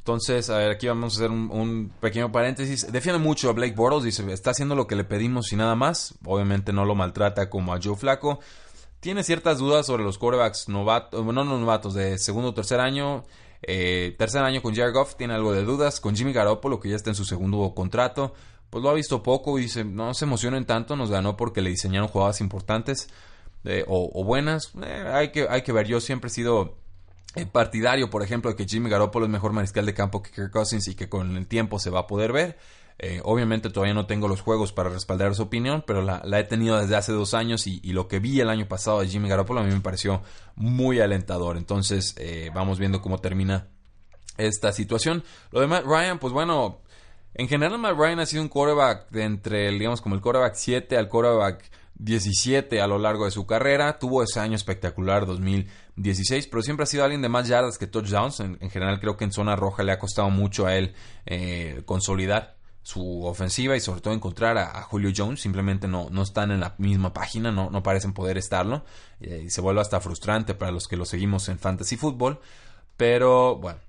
Entonces, 0.00 0.48
a 0.48 0.56
ver, 0.56 0.70
aquí 0.70 0.88
vamos 0.88 1.12
a 1.12 1.16
hacer 1.18 1.30
un, 1.30 1.92
pequeño 2.00 2.32
paréntesis. 2.32 2.90
Defiende 2.90 3.20
mucho 3.20 3.50
a 3.50 3.52
Blake 3.52 3.74
Bortles, 3.74 4.02
dice, 4.02 4.32
está 4.32 4.52
haciendo 4.52 4.74
lo 4.74 4.86
que 4.86 4.96
le 4.96 5.04
pedimos 5.04 5.52
y 5.52 5.56
nada 5.56 5.74
más. 5.74 6.14
Obviamente 6.24 6.72
no 6.72 6.86
lo 6.86 6.94
maltrata 6.94 7.50
como 7.50 7.74
a 7.74 7.78
Joe 7.82 7.96
Flaco. 7.96 8.40
Tiene 9.00 9.22
ciertas 9.24 9.58
dudas 9.58 9.84
sobre 9.84 10.02
los 10.02 10.16
quarterbacks 10.16 10.70
novatos, 10.70 11.22
no 11.22 11.44
novatos, 11.44 11.92
de 11.92 12.16
segundo 12.16 12.48
o 12.48 12.54
tercer 12.54 12.80
año. 12.80 13.24
Eh, 13.60 14.14
tercer 14.18 14.42
año 14.42 14.62
con 14.62 14.74
Jared 14.74 14.94
Goff, 14.94 15.16
tiene 15.16 15.34
algo 15.34 15.52
de 15.52 15.64
dudas. 15.64 16.00
Con 16.00 16.16
Jimmy 16.16 16.32
Garoppolo, 16.32 16.80
que 16.80 16.88
ya 16.88 16.96
está 16.96 17.10
en 17.10 17.16
su 17.16 17.26
segundo 17.26 17.74
contrato, 17.74 18.32
pues 18.70 18.82
lo 18.82 18.88
ha 18.88 18.94
visto 18.94 19.22
poco 19.22 19.58
y 19.58 19.62
dice, 19.64 19.84
no 19.84 20.14
se 20.14 20.24
emocionen 20.24 20.64
tanto, 20.64 20.96
nos 20.96 21.10
ganó 21.10 21.36
porque 21.36 21.60
le 21.60 21.68
diseñaron 21.68 22.08
jugadas 22.08 22.40
importantes 22.40 23.10
eh, 23.64 23.84
o, 23.86 24.24
buenas. 24.24 24.72
Eh, 24.82 25.10
hay, 25.12 25.30
que, 25.30 25.46
hay 25.46 25.60
que 25.60 25.72
ver, 25.72 25.86
yo 25.86 26.00
siempre 26.00 26.28
he 26.28 26.32
sido 26.32 26.78
partidario, 27.52 28.10
por 28.10 28.22
ejemplo, 28.22 28.50
de 28.50 28.56
que 28.56 28.66
Jimmy 28.66 28.90
Garoppolo 28.90 29.26
es 29.26 29.30
mejor 29.30 29.52
mariscal 29.52 29.86
de 29.86 29.94
campo 29.94 30.22
que 30.22 30.30
Kirk 30.30 30.50
Cousins 30.50 30.88
y 30.88 30.94
que 30.94 31.08
con 31.08 31.36
el 31.36 31.46
tiempo 31.46 31.78
se 31.78 31.90
va 31.90 32.00
a 32.00 32.06
poder 32.06 32.32
ver. 32.32 32.58
Eh, 33.02 33.22
obviamente 33.24 33.70
todavía 33.70 33.94
no 33.94 34.04
tengo 34.04 34.28
los 34.28 34.42
juegos 34.42 34.72
para 34.72 34.90
respaldar 34.90 35.34
su 35.34 35.44
opinión, 35.44 35.82
pero 35.86 36.02
la, 36.02 36.22
he 36.38 36.44
tenido 36.44 36.78
desde 36.78 36.96
hace 36.96 37.12
dos 37.12 37.32
años 37.32 37.66
y, 37.66 37.80
lo 37.92 38.08
que 38.08 38.18
vi 38.18 38.40
el 38.40 38.50
año 38.50 38.68
pasado 38.68 39.00
de 39.00 39.08
Jimmy 39.08 39.26
Garoppolo 39.28 39.60
a 39.60 39.62
mí 39.62 39.72
me 39.72 39.80
pareció 39.80 40.22
muy 40.54 41.00
alentador. 41.00 41.56
Entonces 41.56 42.14
eh, 42.18 42.50
vamos 42.54 42.78
viendo 42.78 43.00
cómo 43.00 43.18
termina 43.18 43.68
esta 44.36 44.72
situación. 44.72 45.24
Lo 45.50 45.60
de 45.60 45.66
Matt 45.66 45.84
Ryan, 45.86 46.18
pues 46.18 46.34
bueno, 46.34 46.82
en 47.32 47.48
general 47.48 47.78
Matt 47.78 47.96
Ryan 47.96 48.20
ha 48.20 48.26
sido 48.26 48.42
un 48.42 48.48
quarterback 48.48 49.08
de 49.10 49.22
entre, 49.22 49.70
digamos, 49.70 50.02
como 50.02 50.14
el 50.14 50.20
quarterback 50.20 50.54
7 50.54 50.98
al 50.98 51.08
quarterback 51.08 51.70
17 52.00 52.80
a 52.80 52.86
lo 52.86 52.98
largo 52.98 53.26
de 53.26 53.30
su 53.30 53.46
carrera. 53.46 53.98
Tuvo 53.98 54.22
ese 54.22 54.40
año 54.40 54.56
espectacular 54.56 55.26
2016, 55.26 56.46
pero 56.48 56.62
siempre 56.62 56.84
ha 56.84 56.86
sido 56.86 57.04
alguien 57.04 57.22
de 57.22 57.28
más 57.28 57.46
yardas 57.46 57.78
que 57.78 57.86
touchdowns. 57.86 58.40
En, 58.40 58.58
general 58.70 59.00
creo 59.00 59.16
que 59.16 59.24
en 59.24 59.32
zona 59.32 59.54
roja 59.54 59.82
le 59.82 59.92
ha 59.92 59.98
costado 59.98 60.30
mucho 60.30 60.66
a 60.66 60.76
él 60.76 60.94
eh, 61.26 61.82
consolidar 61.84 62.56
su 62.82 63.24
ofensiva 63.24 63.76
y 63.76 63.80
sobre 63.80 64.00
todo 64.00 64.14
encontrar 64.14 64.56
a, 64.56 64.82
Julio 64.82 65.12
Jones. 65.14 65.40
Simplemente 65.40 65.88
no, 65.88 66.08
no 66.10 66.22
están 66.22 66.50
en 66.50 66.60
la 66.60 66.74
misma 66.78 67.12
página, 67.12 67.52
no, 67.52 67.70
no 67.70 67.82
parecen 67.82 68.14
poder 68.14 68.38
estarlo. 68.38 68.84
Eh, 69.20 69.42
y 69.46 69.50
se 69.50 69.60
vuelve 69.60 69.82
hasta 69.82 70.00
frustrante 70.00 70.54
para 70.54 70.72
los 70.72 70.88
que 70.88 70.96
lo 70.96 71.04
seguimos 71.04 71.48
en 71.50 71.58
Fantasy 71.58 71.96
Football. 71.96 72.40
Pero 72.96 73.56
bueno, 73.56 73.80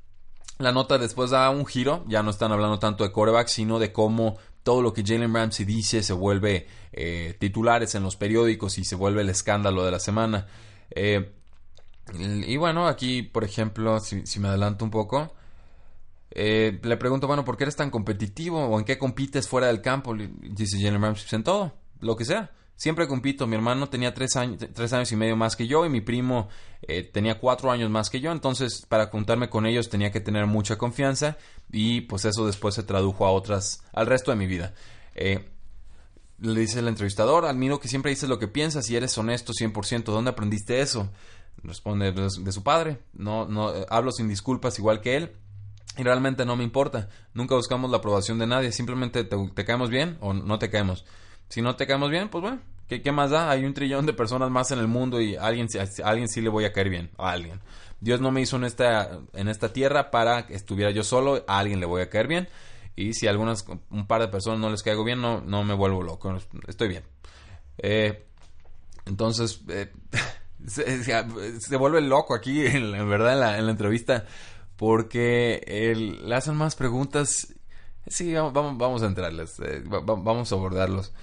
la 0.57 0.71
nota 0.71 0.97
después 0.97 1.31
da 1.31 1.49
un 1.49 1.65
giro. 1.65 2.03
Ya 2.07 2.23
no 2.23 2.29
están 2.29 2.51
hablando 2.51 2.77
tanto 2.77 3.05
de 3.05 3.11
coreback, 3.11 3.47
sino 3.47 3.79
de 3.79 3.93
cómo 3.93 4.37
todo 4.63 4.81
lo 4.81 4.93
que 4.93 5.03
Jalen 5.03 5.33
Ramsey 5.33 5.65
dice 5.65 6.03
se 6.03 6.13
vuelve 6.13 6.67
eh, 6.91 7.35
titulares 7.39 7.95
en 7.95 8.03
los 8.03 8.15
periódicos 8.15 8.77
y 8.77 8.83
se 8.83 8.95
vuelve 8.95 9.21
el 9.21 9.29
escándalo 9.29 9.83
de 9.83 9.91
la 9.91 9.99
semana. 9.99 10.47
Eh, 10.91 11.31
y 12.13 12.57
bueno, 12.57 12.87
aquí, 12.87 13.23
por 13.23 13.43
ejemplo, 13.43 13.99
si, 13.99 14.39
me 14.39 14.49
adelanto 14.49 14.85
un 14.85 14.91
poco, 14.91 15.33
eh, 16.31 16.79
le 16.83 16.97
pregunto, 16.97 17.27
bueno, 17.27 17.45
¿por 17.45 17.57
qué 17.57 17.63
eres 17.63 17.75
tan 17.75 17.89
competitivo? 17.89 18.65
¿O 18.65 18.79
en 18.79 18.85
qué 18.85 18.97
compites 18.97 19.47
fuera 19.47 19.67
del 19.67 19.81
campo? 19.81 20.15
Dice 20.15 20.77
Jalen 20.81 21.01
Ramsey, 21.01 21.23
pues 21.23 21.33
en 21.33 21.43
todo, 21.43 21.73
lo 21.99 22.15
que 22.15 22.25
sea. 22.25 22.51
Siempre 22.75 23.07
compito. 23.07 23.45
Mi 23.45 23.55
hermano 23.55 23.89
tenía 23.89 24.13
tres 24.13 24.35
años, 24.35 24.57
tres 24.73 24.91
años 24.93 25.11
y 25.11 25.15
medio 25.15 25.35
más 25.35 25.55
que 25.55 25.67
yo 25.67 25.85
y 25.85 25.89
mi 25.89 26.01
primo 26.01 26.49
eh, 26.81 27.03
tenía 27.03 27.39
cuatro 27.39 27.71
años 27.71 27.89
más 27.91 28.09
que 28.09 28.19
yo. 28.19 28.31
Entonces, 28.31 28.85
para 28.87 29.07
juntarme 29.07 29.49
con 29.49 29.65
ellos 29.65 29.89
tenía 29.89 30.11
que 30.11 30.19
tener 30.19 30.47
mucha 30.47 30.77
confianza 30.77 31.37
y 31.71 32.01
pues 32.01 32.25
eso 32.25 32.45
después 32.45 32.73
se 32.73 32.83
tradujo 32.83 33.25
a 33.25 33.31
otras, 33.31 33.83
al 33.93 34.07
resto 34.07 34.31
de 34.31 34.37
mi 34.37 34.47
vida. 34.47 34.73
Eh, 35.13 35.47
le 36.39 36.59
dice 36.59 36.79
el 36.79 36.87
entrevistador, 36.87 37.45
admiro 37.45 37.79
que 37.79 37.87
siempre 37.87 38.09
dices 38.09 38.27
lo 38.27 38.39
que 38.39 38.47
piensas 38.47 38.89
y 38.89 38.95
eres 38.95 39.15
honesto 39.17 39.53
100%. 39.53 40.05
¿Dónde 40.05 40.31
aprendiste 40.31 40.81
eso? 40.81 41.09
Responde 41.63 42.11
de 42.11 42.51
su 42.51 42.63
padre. 42.63 42.99
No, 43.13 43.45
no, 43.45 43.75
eh, 43.75 43.85
hablo 43.89 44.11
sin 44.11 44.27
disculpas 44.27 44.79
igual 44.79 45.01
que 45.01 45.17
él. 45.17 45.31
Y 45.97 46.03
realmente 46.03 46.45
no 46.45 46.55
me 46.55 46.63
importa. 46.63 47.09
Nunca 47.33 47.55
buscamos 47.55 47.91
la 47.91 47.97
aprobación 47.97 48.39
de 48.39 48.47
nadie. 48.47 48.71
Simplemente 48.71 49.23
te, 49.23 49.37
te 49.53 49.65
caemos 49.65 49.89
bien 49.89 50.17
o 50.21 50.33
no 50.33 50.57
te 50.57 50.69
caemos. 50.69 51.05
Si 51.51 51.61
no 51.61 51.75
te 51.75 51.85
caemos 51.85 52.09
bien, 52.09 52.29
pues 52.29 52.41
bueno, 52.41 52.61
¿qué, 52.87 53.01
¿qué, 53.01 53.11
más 53.11 53.29
da? 53.29 53.51
Hay 53.51 53.65
un 53.65 53.73
trillón 53.73 54.05
de 54.05 54.13
personas 54.13 54.49
más 54.49 54.71
en 54.71 54.79
el 54.79 54.87
mundo 54.87 55.19
y 55.19 55.35
a 55.35 55.43
alguien, 55.43 55.67
a 55.77 56.07
alguien 56.07 56.29
sí 56.29 56.39
le 56.39 56.47
voy 56.47 56.63
a 56.63 56.71
caer 56.71 56.89
bien. 56.89 57.11
A 57.17 57.31
alguien. 57.31 57.59
Dios 57.99 58.21
no 58.21 58.31
me 58.31 58.39
hizo 58.39 58.55
en 58.55 58.63
esta, 58.63 59.19
en 59.33 59.49
esta 59.49 59.73
tierra 59.73 60.11
para 60.11 60.47
que 60.47 60.55
estuviera 60.55 60.91
yo 60.91 61.03
solo. 61.03 61.43
A 61.49 61.59
alguien 61.59 61.81
le 61.81 61.85
voy 61.85 62.03
a 62.03 62.09
caer 62.09 62.27
bien. 62.27 62.47
Y 62.95 63.13
si 63.13 63.27
a 63.27 63.31
algunas, 63.31 63.65
un 63.89 64.07
par 64.07 64.21
de 64.21 64.29
personas 64.29 64.61
no 64.61 64.69
les 64.69 64.81
caigo 64.81 65.03
bien, 65.03 65.19
no, 65.21 65.41
no 65.41 65.65
me 65.65 65.73
vuelvo 65.73 66.01
loco. 66.01 66.37
Estoy 66.69 66.87
bien. 66.87 67.03
Eh, 67.79 68.27
entonces, 69.05 69.61
eh, 69.67 69.91
se, 70.67 71.75
vuelve 71.75 71.99
loco 71.99 72.33
aquí, 72.33 72.65
en, 72.65 73.09
verdad, 73.09 73.33
en 73.33 73.39
la, 73.41 73.57
en 73.57 73.65
la, 73.65 73.71
entrevista. 73.71 74.25
Porque 74.77 75.93
le 76.23 76.33
hacen 76.33 76.55
más 76.55 76.77
preguntas. 76.77 77.53
Sí, 78.07 78.33
vamos, 78.33 78.77
vamos 78.77 79.03
a 79.03 79.07
entrarles. 79.07 79.59
Eh, 79.59 79.83
vamos 79.85 80.49
a 80.49 80.55
abordarlos. 80.55 81.13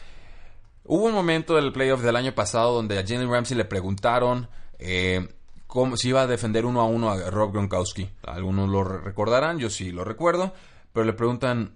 Hubo 0.90 1.04
un 1.04 1.12
momento 1.12 1.54
del 1.56 1.70
playoff 1.70 2.00
del 2.00 2.16
año 2.16 2.34
pasado 2.34 2.72
donde 2.72 2.98
a 2.98 3.06
Jalen 3.06 3.30
Ramsey 3.30 3.54
le 3.54 3.66
preguntaron 3.66 4.48
eh, 4.78 5.28
cómo, 5.66 5.98
si 5.98 6.08
iba 6.08 6.22
a 6.22 6.26
defender 6.26 6.64
uno 6.64 6.80
a 6.80 6.86
uno 6.86 7.10
a 7.10 7.30
Rob 7.30 7.52
Gronkowski. 7.52 8.08
Algunos 8.22 8.70
lo 8.70 8.84
recordarán, 8.84 9.58
yo 9.58 9.68
sí 9.68 9.92
lo 9.92 10.02
recuerdo, 10.02 10.54
pero 10.94 11.04
le 11.04 11.12
preguntan, 11.12 11.74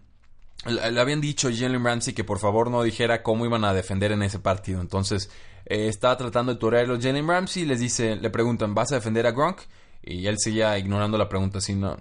le, 0.64 0.98
habían 0.98 1.20
dicho 1.20 1.48
a 1.48 1.52
Jalen 1.52 1.84
Ramsey 1.84 2.14
que 2.14 2.24
por 2.24 2.38
favor 2.38 2.70
no 2.70 2.82
dijera 2.82 3.22
cómo 3.22 3.44
iban 3.44 3.66
a 3.66 3.74
defender 3.74 4.12
en 4.12 4.22
ese 4.22 4.38
partido. 4.38 4.80
Entonces 4.80 5.30
eh, 5.66 5.88
estaba 5.88 6.16
tratando 6.16 6.54
de 6.54 6.58
torearlo 6.58 6.98
Jalen 6.98 7.28
Ramsey, 7.28 7.66
les 7.66 7.80
dice, 7.80 8.16
le 8.16 8.30
preguntan, 8.30 8.74
¿vas 8.74 8.92
a 8.92 8.94
defender 8.94 9.26
a 9.26 9.32
Gronk? 9.32 9.60
Y 10.02 10.26
él 10.26 10.36
seguía 10.38 10.78
ignorando 10.78 11.18
la 11.18 11.28
pregunta, 11.28 11.60
sino, 11.60 11.98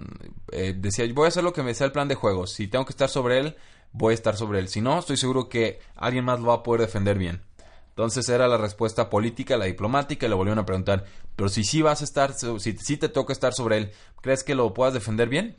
eh, 0.53 0.73
decía, 0.77 1.05
voy 1.13 1.25
a 1.25 1.27
hacer 1.27 1.43
lo 1.43 1.51
que 1.51 1.61
me 1.61 1.73
sea 1.73 1.87
el 1.87 1.91
plan 1.91 2.07
de 2.07 2.15
juego. 2.15 2.47
Si 2.47 2.69
tengo 2.69 2.85
que 2.85 2.91
estar 2.91 3.09
sobre 3.09 3.39
él, 3.39 3.57
voy 3.93 4.11
a 4.11 4.15
estar 4.15 4.35
sobre 4.35 4.59
él. 4.59 4.67
Si 4.67 4.81
no, 4.81 4.99
estoy 4.99 5.17
seguro 5.17 5.49
que 5.49 5.79
alguien 5.95 6.25
más 6.25 6.39
lo 6.39 6.47
va 6.47 6.55
a 6.55 6.63
poder 6.63 6.81
defender 6.81 7.17
bien. 7.17 7.41
Entonces 7.89 8.29
era 8.29 8.47
la 8.47 8.57
respuesta 8.57 9.09
política, 9.09 9.57
la 9.57 9.65
diplomática, 9.65 10.25
y 10.25 10.29
le 10.29 10.35
volvieron 10.35 10.59
a 10.59 10.65
preguntar, 10.65 11.05
pero 11.35 11.49
si 11.49 11.63
sí 11.63 11.81
vas 11.81 12.01
a 12.01 12.05
estar, 12.05 12.33
si 12.33 12.77
sí 12.77 12.97
te 12.97 13.09
toca 13.09 13.33
estar 13.33 13.53
sobre 13.53 13.77
él, 13.77 13.91
¿crees 14.21 14.43
que 14.43 14.55
lo 14.55 14.73
puedas 14.73 14.93
defender 14.93 15.27
bien? 15.27 15.57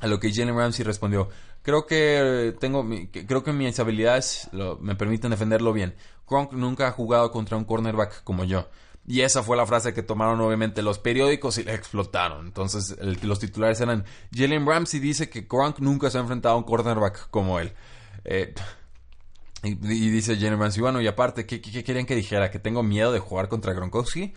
A 0.00 0.06
lo 0.06 0.20
que 0.20 0.32
Jalen 0.32 0.56
Ramsey 0.56 0.84
respondió, 0.84 1.28
creo 1.62 1.86
que 1.86 2.54
tengo, 2.60 2.86
creo 3.26 3.42
que 3.42 3.52
mis 3.52 3.78
habilidades 3.78 4.48
me 4.80 4.94
permiten 4.94 5.30
defenderlo 5.30 5.72
bien. 5.72 5.94
Gronk 6.28 6.52
nunca 6.52 6.88
ha 6.88 6.92
jugado 6.92 7.30
contra 7.30 7.56
un 7.56 7.64
cornerback 7.64 8.22
como 8.24 8.44
yo. 8.44 8.68
Y 9.06 9.20
esa 9.20 9.42
fue 9.42 9.56
la 9.56 9.66
frase 9.66 9.92
que 9.92 10.02
tomaron 10.02 10.40
obviamente 10.40 10.80
los 10.82 10.98
periódicos 10.98 11.58
y 11.58 11.64
la 11.64 11.74
explotaron. 11.74 12.46
Entonces 12.46 12.96
los 13.22 13.38
titulares 13.38 13.80
eran, 13.80 14.04
Jalen 14.34 14.66
Ramsey 14.66 14.98
dice 14.98 15.28
que 15.28 15.42
Gronk 15.42 15.78
nunca 15.80 16.10
se 16.10 16.18
ha 16.18 16.22
enfrentado 16.22 16.54
a 16.54 16.58
un 16.58 16.64
cornerback 16.64 17.28
como 17.30 17.60
él. 17.60 17.72
Eh, 18.24 18.54
y, 19.62 19.74
dice 19.74 20.36
Jalen 20.36 20.58
Ramsey, 20.58 20.80
bueno, 20.80 21.00
y 21.00 21.06
aparte, 21.06 21.46
¿qué, 21.46 21.60
querían 21.60 22.06
que 22.06 22.14
dijera? 22.14 22.50
¿Que 22.50 22.58
tengo 22.58 22.82
miedo 22.82 23.12
de 23.12 23.18
jugar 23.18 23.48
contra 23.48 23.72
Gronkowski? 23.72 24.34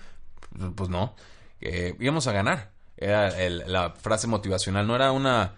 Pues 0.76 0.90
no, 0.90 1.16
íbamos 1.62 2.28
a 2.28 2.32
ganar. 2.32 2.72
Era 2.98 3.32
la 3.50 3.92
frase 3.92 4.28
motivacional, 4.28 4.88
no 4.88 4.96
era 4.96 5.12
una 5.12 5.56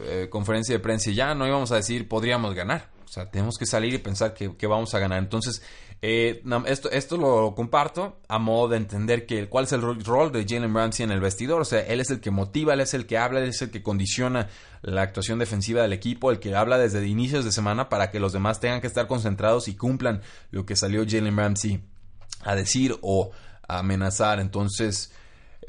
eh, 0.00 0.28
conferencia 0.30 0.74
de 0.74 0.78
prensa 0.78 1.10
y 1.10 1.14
ya 1.14 1.34
no 1.34 1.46
íbamos 1.46 1.72
a 1.72 1.76
decir 1.76 2.08
podríamos 2.08 2.54
ganar. 2.54 2.90
O 3.04 3.08
sea, 3.08 3.30
tenemos 3.30 3.56
que 3.58 3.66
salir 3.66 3.94
y 3.94 3.98
pensar 3.98 4.34
que, 4.34 4.54
que 4.56 4.66
vamos 4.66 4.94
a 4.94 4.98
ganar. 4.98 5.18
Entonces, 5.18 5.62
eh, 6.00 6.44
esto, 6.66 6.90
esto 6.92 7.16
lo 7.16 7.54
comparto 7.56 8.20
a 8.28 8.38
modo 8.38 8.68
de 8.68 8.76
entender 8.76 9.26
que 9.26 9.48
cuál 9.48 9.64
es 9.64 9.72
el 9.72 9.82
rol 9.82 10.30
de 10.30 10.46
Jalen 10.48 10.72
Ramsey 10.72 11.04
en 11.04 11.10
el 11.10 11.20
vestidor. 11.20 11.60
O 11.60 11.64
sea, 11.64 11.80
él 11.80 12.00
es 12.00 12.10
el 12.10 12.20
que 12.20 12.30
motiva, 12.30 12.74
él 12.74 12.80
es 12.80 12.94
el 12.94 13.06
que 13.06 13.18
habla, 13.18 13.40
él 13.40 13.48
es 13.48 13.62
el 13.62 13.70
que 13.70 13.82
condiciona 13.82 14.48
la 14.82 15.02
actuación 15.02 15.40
defensiva 15.40 15.82
del 15.82 15.92
equipo, 15.92 16.30
el 16.30 16.38
que 16.38 16.54
habla 16.54 16.78
desde 16.78 17.04
inicios 17.06 17.44
de 17.44 17.50
semana 17.50 17.88
para 17.88 18.12
que 18.12 18.20
los 18.20 18.32
demás 18.32 18.60
tengan 18.60 18.80
que 18.80 18.86
estar 18.86 19.08
concentrados 19.08 19.66
y 19.66 19.74
cumplan 19.74 20.22
lo 20.52 20.64
que 20.64 20.76
salió 20.76 21.04
Jalen 21.08 21.36
Ramsey 21.36 21.82
a 22.44 22.54
decir 22.54 22.96
o 23.02 23.32
a 23.66 23.80
amenazar. 23.80 24.38
Entonces, 24.38 25.12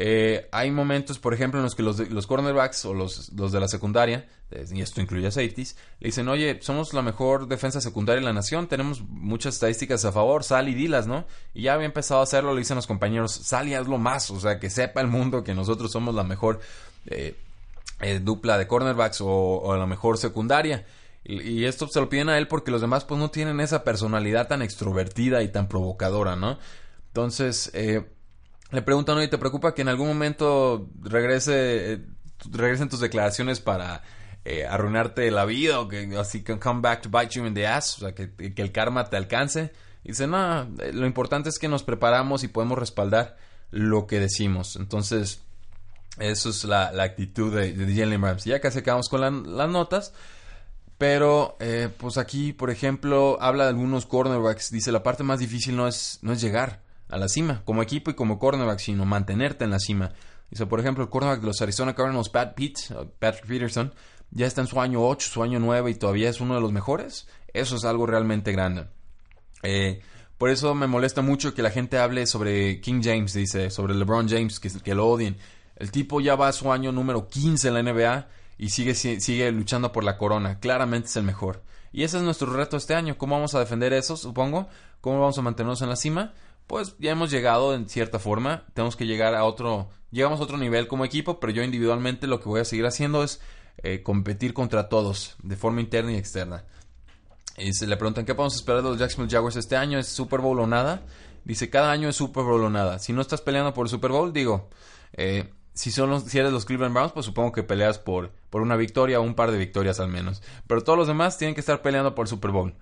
eh, 0.02 0.48
hay 0.54 0.72
momentos, 0.72 1.20
por 1.20 1.34
ejemplo, 1.34 1.60
en 1.60 1.66
los 1.66 1.76
que 1.76 1.84
los, 1.84 2.26
cornerbacks 2.26 2.86
o 2.86 2.94
los, 2.94 3.36
de 3.36 3.60
la 3.60 3.68
secundaria, 3.68 4.30
eh, 4.50 4.66
y 4.72 4.82
esto 4.82 5.02
incluye 5.02 5.28
a 5.28 5.32
safeties, 5.32 5.76
le 6.00 6.08
dicen, 6.08 6.30
oye, 6.30 6.58
somos 6.62 6.94
la 6.94 7.02
mejor 7.02 7.50
defensa 7.50 7.82
secundaria 7.82 8.20
en 8.20 8.26
la 8.26 8.32
nación, 8.32 8.68
tenemos 8.68 9.02
muchas 9.02 9.56
estadísticas 9.56 10.06
a 10.06 10.14
favor, 10.14 10.46
sal 10.46 10.70
y 10.70 10.74
dilas, 10.74 11.06
¿no? 11.06 11.26
Y 11.54 11.64
ya 11.64 11.74
había 11.74 11.86
empezado 11.86 12.22
a 12.22 12.24
hacerlo, 12.24 12.54
le 12.54 12.60
dicen 12.60 12.78
los 12.78 12.88
compañeros, 12.88 13.34
sal 13.34 13.68
y 13.68 13.74
hazlo 13.74 13.98
más, 13.98 14.32
o 14.32 14.40
sea, 14.40 14.58
que 14.58 14.70
sepa 14.70 15.02
el 15.02 15.08
mundo 15.08 15.44
que 15.44 15.54
nosotros 15.54 15.92
somos 15.92 16.16
la 16.16 16.24
mejor 16.24 16.62
eh, 17.08 17.36
dupla 18.22 18.58
de 18.58 18.68
cornerbacks 18.68 19.20
o, 19.20 19.76
la 19.78 19.86
mejor 19.86 20.18
secundaria. 20.18 20.86
Y, 21.26 21.66
esto 21.66 21.90
se 21.90 22.00
lo 22.00 22.08
piden 22.08 22.30
a 22.30 22.38
él 22.38 22.48
porque 22.48 22.72
los 22.72 22.80
demás 22.80 23.04
pues 23.04 23.20
no 23.20 23.32
tienen 23.32 23.60
esa 23.60 23.84
personalidad 23.84 24.48
tan 24.48 24.62
extrovertida 24.62 25.44
y 25.44 25.50
tan 25.50 25.68
provocadora, 25.68 26.38
¿no? 26.38 26.58
Entonces, 27.08 27.74
le 28.72 28.82
preguntan, 28.82 29.18
oye, 29.18 29.28
¿te 29.28 29.38
preocupa 29.38 29.74
que 29.74 29.82
en 29.82 29.90
algún 29.90 30.08
momento 30.08 30.90
regrese, 31.02 31.94
eh, 31.94 32.06
regresen 32.52 32.90
tus 32.90 33.00
declaraciones 33.00 33.60
para 33.60 34.04
eh, 34.46 34.66
arruinarte 34.66 35.30
la 35.32 35.46
vida 35.46 35.80
o 35.80 35.88
que 35.88 36.16
así 36.18 36.44
que 36.44 36.60
come 36.60 36.82
back 36.82 37.02
to 37.02 37.10
bite 37.10 37.34
you 37.34 37.46
in 37.46 37.54
the 37.54 37.66
ass, 37.66 37.98
o 37.98 38.02
sea, 38.02 38.14
que, 38.14 38.32
el 38.38 38.72
karma 38.72 39.10
te 39.10 39.18
alcance? 39.18 39.72
Y 40.04 40.10
dice, 40.10 40.28
no, 40.28 40.62
eh, 40.62 40.94
lo 40.94 41.08
importante 41.08 41.50
es 41.50 41.58
que 41.58 41.68
nos 41.68 41.84
preparamos 41.84 42.44
y 42.44 42.48
podemos 42.48 42.78
respaldar 42.78 43.38
lo 43.72 44.06
que 44.06 44.20
decimos. 44.20 44.76
Entonces, 44.76 45.42
eso 46.20 46.50
es 46.50 46.64
la, 46.64 46.90
actitud 47.02 47.56
de, 47.56 47.74
de 47.74 47.96
Jalen 47.96 48.22
Ramsey. 48.22 48.52
Ya 48.52 48.60
casi 48.60 48.80
acabamos 48.80 49.10
con 49.10 49.22
las 49.58 49.70
notas. 49.70 50.14
Pero, 50.98 51.58
pues 51.98 52.18
aquí, 52.18 52.52
por 52.52 52.70
ejemplo, 52.70 53.38
habla 53.40 53.64
de 53.64 53.70
algunos 53.70 54.06
cornerbacks. 54.06 54.70
Dice, 54.70 54.92
la 54.92 55.02
parte 55.02 55.24
más 55.24 55.40
difícil 55.40 55.78
no 55.78 55.88
es, 55.88 56.20
no 56.24 56.34
es 56.34 56.42
llegar 56.42 56.82
a 57.10 57.18
la 57.18 57.28
cima, 57.28 57.64
como 57.66 57.82
equipo 57.82 58.12
y 58.12 58.14
como 58.14 58.40
cornerback, 58.40 58.80
sino 58.80 59.06
mantenerte 59.06 59.66
en 59.66 59.72
la 59.72 59.80
cima. 59.80 60.14
Dice, 60.50 60.66
por 60.66 60.80
ejemplo, 60.80 61.04
el 61.04 61.10
cornerback 61.10 61.42
de 61.42 61.48
los 61.48 61.62
Arizona 61.62 61.96
Cardinals, 61.96 62.30
Pat 62.30 62.56
Pitt, 62.56 62.78
Patrick 63.20 63.48
Peterson, 63.48 63.94
ya 64.32 64.46
está 64.46 64.62
en 64.62 64.68
su 64.68 64.80
año 64.80 65.06
8, 65.06 65.28
su 65.30 65.44
año 65.44 65.60
9 65.60 65.92
y 65.92 65.96
todavía 65.96 66.30
es 66.30 66.40
uno 66.40 66.56
de 66.56 66.62
los 66.62 66.72
mejores. 66.72 67.28
Eso 67.54 67.76
es 67.76 67.86
algo 67.86 68.06
realmente 68.06 68.52
grande. 68.52 68.88
Eh, 69.64 70.02
por 70.38 70.50
eso 70.50 70.74
me 70.76 70.88
molesta 70.88 71.22
mucho 71.22 71.54
que 71.54 71.64
la 71.64 71.72
gente 71.72 71.98
hable 71.98 72.26
sobre 72.26 72.80
King 72.80 73.02
James, 73.04 73.34
dice, 73.34 73.70
sobre 73.72 73.94
LeBron 73.96 74.30
James, 74.30 74.60
que, 74.60 74.70
que 74.70 74.96
lo 74.96 75.08
odien. 75.08 75.38
El 75.76 75.92
tipo 75.92 76.22
ya 76.22 76.36
va 76.36 76.48
a 76.48 76.54
su 76.54 76.72
año 76.72 76.92
número 76.92 77.28
15 77.28 77.68
en 77.68 77.74
la 77.74 77.84
NBA 77.84 78.28
y 78.58 78.70
sigue, 78.70 78.94
sigue 78.94 79.52
luchando 79.52 79.92
por 79.92 80.04
la 80.04 80.18
corona. 80.18 80.60
Claramente 80.60 81.08
es 81.08 81.16
el 81.16 81.24
mejor. 81.24 81.64
Y 81.92 82.04
ese 82.04 82.18
es 82.18 82.24
nuestro 82.24 82.54
reto 82.54 82.78
este 82.78 82.94
año. 82.94 83.18
¿Cómo 83.18 83.36
vamos 83.36 83.56
a 83.56 83.60
defender 83.60 83.94
eso, 83.94 84.16
supongo? 84.16 84.68
¿Cómo 85.02 85.20
vamos 85.20 85.38
a 85.38 85.42
mantenernos 85.42 85.82
en 85.82 85.90
la 85.90 85.96
cima? 85.96 86.34
Pues 86.70 86.96
ya 87.00 87.10
hemos 87.10 87.32
llegado 87.32 87.74
en 87.74 87.90
cierta 87.90 88.20
forma, 88.20 88.68
tenemos 88.76 88.96
que 88.96 89.08
llegar 89.08 89.34
a 89.34 89.44
otro, 89.44 89.90
llegamos 90.12 90.40
a 90.40 90.44
otro 90.44 90.56
nivel 90.56 90.88
como 90.88 91.04
equipo, 91.04 91.40
pero 91.40 91.52
yo 91.52 91.64
individualmente 91.64 92.28
lo 92.28 92.40
que 92.40 92.48
voy 92.48 92.62
a 92.62 92.66
seguir 92.66 92.86
haciendo 92.86 93.24
es 93.24 93.42
eh, 93.82 94.04
competir 94.04 94.54
contra 94.54 94.88
todos, 94.88 95.36
de 95.42 95.56
forma 95.58 95.82
interna 95.82 96.12
y 96.12 96.18
externa. 96.18 96.66
Y 97.58 97.74
se 97.74 97.88
le 97.88 97.98
preguntan 97.98 98.24
qué 98.24 98.36
podemos 98.36 98.56
esperar 98.56 98.84
de 98.84 98.90
los 98.90 99.00
Jacksonville 99.00 99.36
Jaguars 99.36 99.56
este 99.56 99.78
año, 99.78 99.98
¿es 99.98 100.10
Super 100.10 100.42
Bowl 100.42 100.60
o 100.60 100.68
nada? 100.68 101.02
Dice, 101.44 101.72
cada 101.72 101.92
año 101.92 102.08
es 102.08 102.16
Super 102.16 102.44
Bowl 102.44 102.64
o 102.64 102.70
nada. 102.70 103.00
Si 103.00 103.14
no 103.14 103.22
estás 103.22 103.42
peleando 103.42 103.74
por 103.74 103.88
el 103.88 103.90
Super 103.90 104.12
Bowl, 104.12 104.32
digo, 104.32 104.70
eh, 105.14 105.52
si, 105.74 105.90
son 105.90 106.22
si 106.22 106.38
eres 106.38 106.52
los 106.52 106.66
Cleveland 106.66 106.94
Browns, 106.94 107.14
pues 107.14 107.26
supongo 107.26 107.52
que 107.52 107.64
peleas 107.64 107.98
por, 107.98 108.32
por 108.52 108.62
una 108.62 108.76
victoria 108.76 109.20
o 109.20 109.24
un 109.24 109.34
par 109.34 109.50
de 109.50 109.58
victorias 109.58 110.00
al 110.00 110.10
menos. 110.10 110.44
Pero 110.68 110.84
todos 110.84 111.00
los 111.00 111.08
demás 111.08 111.40
tienen 111.40 111.56
que 111.56 111.62
estar 111.62 111.82
peleando 111.82 112.14
por 112.14 112.28
el 112.28 112.30
Super 112.30 112.52
Bowl. 112.52 112.76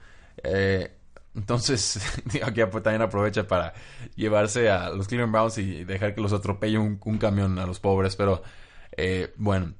Eh, 0.43 0.93
entonces, 1.37 1.99
aquí 2.43 2.61
también 2.83 3.01
aprovecha 3.01 3.47
para 3.47 3.73
llevarse 4.15 4.69
a 4.69 4.89
los 4.89 5.07
Cleveland 5.07 5.31
Browns 5.31 5.57
y 5.59 5.83
dejar 5.83 6.15
que 6.15 6.21
los 6.21 6.33
atropelle 6.33 6.79
un, 6.79 6.97
camión 7.19 7.59
a 7.59 7.65
los 7.65 7.79
pobres. 7.79 8.15
Pero 8.15 8.41
eh, 8.97 9.33
bueno, 9.37 9.73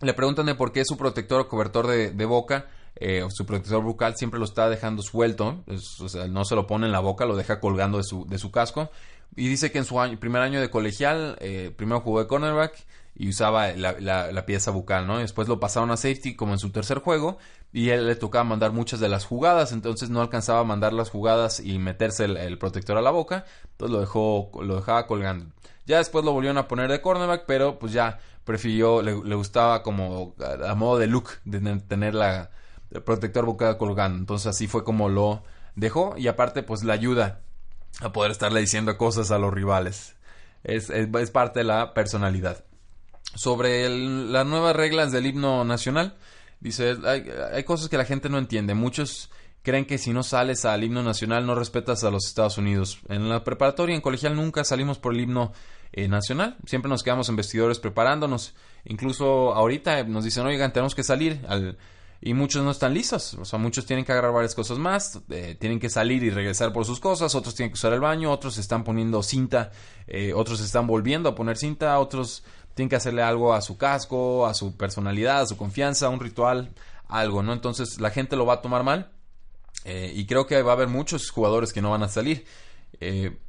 le 0.00 0.14
preguntan 0.14 0.46
de 0.46 0.54
por 0.54 0.72
qué 0.72 0.84
su 0.84 0.96
protector 0.96 1.40
o 1.40 1.48
cobertor 1.48 1.86
de, 1.88 2.24
boca 2.24 2.68
eh, 2.96 3.24
su 3.30 3.46
protector 3.46 3.82
bucal 3.82 4.16
siempre 4.16 4.38
lo 4.38 4.44
está 4.44 4.68
dejando 4.68 5.02
suelto. 5.02 5.64
o 5.66 6.08
sea, 6.08 6.28
no 6.28 6.44
se 6.44 6.54
lo 6.54 6.66
pone 6.66 6.86
en 6.86 6.92
la 6.92 7.00
boca, 7.00 7.26
lo 7.26 7.36
deja 7.36 7.60
colgando 7.60 7.98
de 7.98 8.04
su, 8.04 8.26
de 8.26 8.38
su 8.38 8.50
casco. 8.50 8.90
Y 9.36 9.48
dice 9.48 9.70
que 9.70 9.78
en 9.78 9.84
su 9.84 9.96
primer 10.18 10.42
año 10.42 10.60
de 10.60 10.70
colegial, 10.70 11.36
eh, 11.40 11.72
primero 11.76 12.00
jugó 12.00 12.20
de 12.20 12.26
cornerback 12.26 12.84
y 13.14 13.28
usaba 13.28 13.72
la, 13.72 14.46
pieza 14.46 14.70
bucal, 14.70 15.06
¿no? 15.06 15.18
después 15.18 15.46
lo 15.46 15.60
pasaron 15.60 15.90
a 15.90 15.96
safety 15.96 16.34
como 16.34 16.52
en 16.52 16.58
su 16.58 16.70
tercer 16.70 17.00
juego 17.00 17.38
y 17.72 17.90
él 17.90 18.06
le 18.06 18.16
tocaba 18.16 18.44
mandar 18.44 18.72
muchas 18.72 19.00
de 19.00 19.08
las 19.08 19.24
jugadas, 19.24 19.72
entonces 19.72 20.10
no 20.10 20.20
alcanzaba 20.20 20.60
a 20.60 20.64
mandar 20.64 20.92
las 20.92 21.10
jugadas 21.10 21.60
y 21.60 21.78
meterse 21.78 22.24
el, 22.24 22.58
protector 22.58 22.96
a 22.96 23.02
la 23.02 23.10
boca, 23.10 23.44
entonces 23.72 23.92
lo 23.92 24.00
dejó, 24.00 24.50
lo 24.62 24.76
dejaba 24.76 25.06
colgando. 25.06 25.46
Ya 25.86 25.98
después 25.98 26.24
lo 26.24 26.32
volvieron 26.32 26.58
a 26.58 26.68
poner 26.68 26.90
de 26.90 27.00
cornerback, 27.00 27.44
pero 27.46 27.78
pues 27.78 27.92
ya 27.92 28.18
prefirió, 28.44 29.02
le, 29.02 29.12
gustaba 29.34 29.82
como 29.82 30.34
a, 30.64 30.74
modo 30.74 30.98
de 30.98 31.06
look 31.06 31.30
de 31.44 31.60
tener 31.80 32.14
la, 32.14 32.50
el 32.90 33.02
protector 33.02 33.44
bucal 33.44 33.76
colgando, 33.78 34.18
entonces 34.18 34.48
así 34.48 34.66
fue 34.66 34.84
como 34.84 35.08
lo 35.08 35.42
dejó 35.76 36.14
y 36.16 36.28
aparte 36.28 36.62
pues 36.62 36.82
la 36.82 36.94
ayuda 36.94 37.40
a 38.00 38.12
poder 38.12 38.30
estarle 38.32 38.60
diciendo 38.60 38.96
cosas 38.96 39.30
a 39.30 39.38
los 39.38 39.52
rivales. 39.52 40.16
Es, 40.62 40.90
es, 40.90 41.30
parte 41.30 41.60
de 41.60 41.64
la 41.64 41.94
personalidad. 41.94 42.64
Sobre 43.34 43.88
las 43.88 44.46
nuevas 44.46 44.76
reglas 44.76 45.12
del 45.12 45.26
himno 45.26 45.64
nacional, 45.64 46.16
dice, 46.60 46.96
hay, 47.04 47.24
hay, 47.52 47.64
cosas 47.64 47.88
que 47.88 47.98
la 47.98 48.04
gente 48.04 48.28
no 48.28 48.38
entiende. 48.38 48.74
Muchos 48.74 49.30
creen 49.62 49.84
que 49.84 49.98
si 49.98 50.12
no 50.12 50.22
sales 50.22 50.64
al 50.64 50.84
himno 50.84 51.02
nacional 51.02 51.46
no 51.46 51.54
respetas 51.54 52.04
a 52.04 52.10
los 52.10 52.26
Estados 52.26 52.58
Unidos. 52.58 53.00
En 53.08 53.28
la 53.28 53.44
preparatoria, 53.44 53.94
en 53.94 54.00
colegial, 54.00 54.36
nunca 54.36 54.64
salimos 54.64 54.98
por 54.98 55.14
el 55.14 55.20
himno 55.20 55.52
eh, 55.92 56.08
nacional. 56.08 56.56
Siempre 56.66 56.88
nos 56.88 57.02
quedamos 57.02 57.28
en 57.28 57.36
vestidores 57.36 57.78
preparándonos. 57.78 58.54
Incluso 58.84 59.54
ahorita 59.54 60.04
nos 60.04 60.24
dicen, 60.24 60.46
oigan, 60.46 60.72
tenemos 60.72 60.94
que 60.94 61.02
salir 61.02 61.44
al 61.48 61.76
y 62.22 62.34
muchos 62.34 62.62
no 62.62 62.70
están 62.70 62.92
listos. 62.92 63.34
O 63.34 63.44
sea, 63.44 63.58
muchos 63.58 63.86
tienen 63.86 64.04
que 64.04 64.12
agarrar 64.12 64.32
varias 64.32 64.54
cosas 64.54 64.78
más, 64.78 65.20
eh, 65.30 65.56
tienen 65.58 65.80
que 65.80 65.88
salir 65.88 66.22
y 66.22 66.30
regresar 66.30 66.72
por 66.72 66.84
sus 66.84 67.00
cosas, 67.00 67.34
otros 67.34 67.54
tienen 67.54 67.70
que 67.70 67.74
usar 67.74 67.92
el 67.92 68.00
baño, 68.00 68.30
otros 68.30 68.58
están 68.58 68.84
poniendo 68.84 69.22
cinta, 69.22 69.70
eh, 70.06 70.32
otros 70.34 70.60
están 70.60 70.86
volviendo 70.86 71.30
a 71.30 71.34
poner 71.34 71.56
cinta, 71.56 71.98
otros 71.98 72.44
tienen 72.74 72.88
que 72.88 72.96
hacerle 72.96 73.22
algo 73.22 73.54
a 73.54 73.60
su 73.62 73.76
casco, 73.76 74.46
a 74.46 74.54
su 74.54 74.76
personalidad, 74.76 75.42
a 75.42 75.46
su 75.46 75.56
confianza, 75.56 76.08
un 76.08 76.20
ritual, 76.20 76.70
algo, 77.08 77.42
¿no? 77.42 77.52
Entonces 77.52 78.00
la 78.00 78.10
gente 78.10 78.36
lo 78.36 78.46
va 78.46 78.54
a 78.54 78.62
tomar 78.62 78.84
mal 78.84 79.10
eh, 79.84 80.12
y 80.14 80.26
creo 80.26 80.46
que 80.46 80.62
va 80.62 80.72
a 80.72 80.74
haber 80.74 80.88
muchos 80.88 81.30
jugadores 81.30 81.72
que 81.72 81.82
no 81.82 81.90
van 81.90 82.02
a 82.02 82.08
salir. 82.08 82.44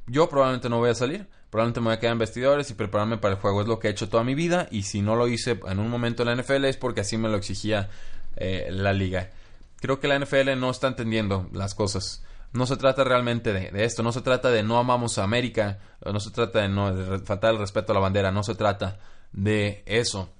yo 0.06 0.28
probablemente 0.28 0.68
no 0.68 0.78
voy 0.78 0.90
a 0.90 0.94
salir, 0.94 1.28
probablemente 1.52 1.80
me 1.80 1.86
voy 1.88 1.94
a 1.94 2.00
quedar 2.00 2.12
en 2.12 2.18
vestidores 2.18 2.70
y 2.70 2.74
prepararme 2.74 3.18
para 3.18 3.34
el 3.34 3.40
juego. 3.40 3.60
Es 3.60 3.68
lo 3.68 3.78
que 3.78 3.88
he 3.88 3.90
hecho 3.90 4.08
toda 4.08 4.24
mi 4.24 4.34
vida 4.34 4.68
y 4.70 4.84
si 4.84 5.02
no 5.02 5.16
lo 5.16 5.28
hice 5.28 5.60
en 5.66 5.78
un 5.78 5.90
momento 5.90 6.22
en 6.22 6.28
la 6.28 6.42
NFL 6.42 6.64
es 6.64 6.78
porque 6.78 7.02
así 7.02 7.18
me 7.18 7.28
lo 7.28 7.36
exigía 7.36 7.90
eh, 8.36 8.68
la 8.70 8.94
liga. 8.94 9.30
Creo 9.78 10.00
que 10.00 10.08
la 10.08 10.18
NFL 10.18 10.58
no 10.58 10.70
está 10.70 10.88
entendiendo 10.88 11.50
las 11.52 11.74
cosas. 11.74 12.24
No 12.52 12.66
se 12.66 12.76
trata 12.76 13.02
realmente 13.02 13.52
de, 13.52 13.84
esto, 13.84 14.02
no 14.02 14.12
se 14.12 14.20
trata 14.20 14.50
de 14.50 14.62
no 14.62 14.78
amamos 14.78 15.16
a 15.18 15.24
América, 15.24 15.78
no 16.04 16.20
se 16.20 16.30
trata 16.30 16.60
de, 16.60 16.68
no, 16.68 16.94
de 16.94 17.18
faltar 17.20 17.54
el 17.54 17.58
respeto 17.58 17.92
a 17.92 17.94
la 17.94 18.00
bandera, 18.00 18.30
no 18.30 18.42
se 18.42 18.54
trata 18.54 18.98
de 19.32 19.82
eso. 19.86 20.30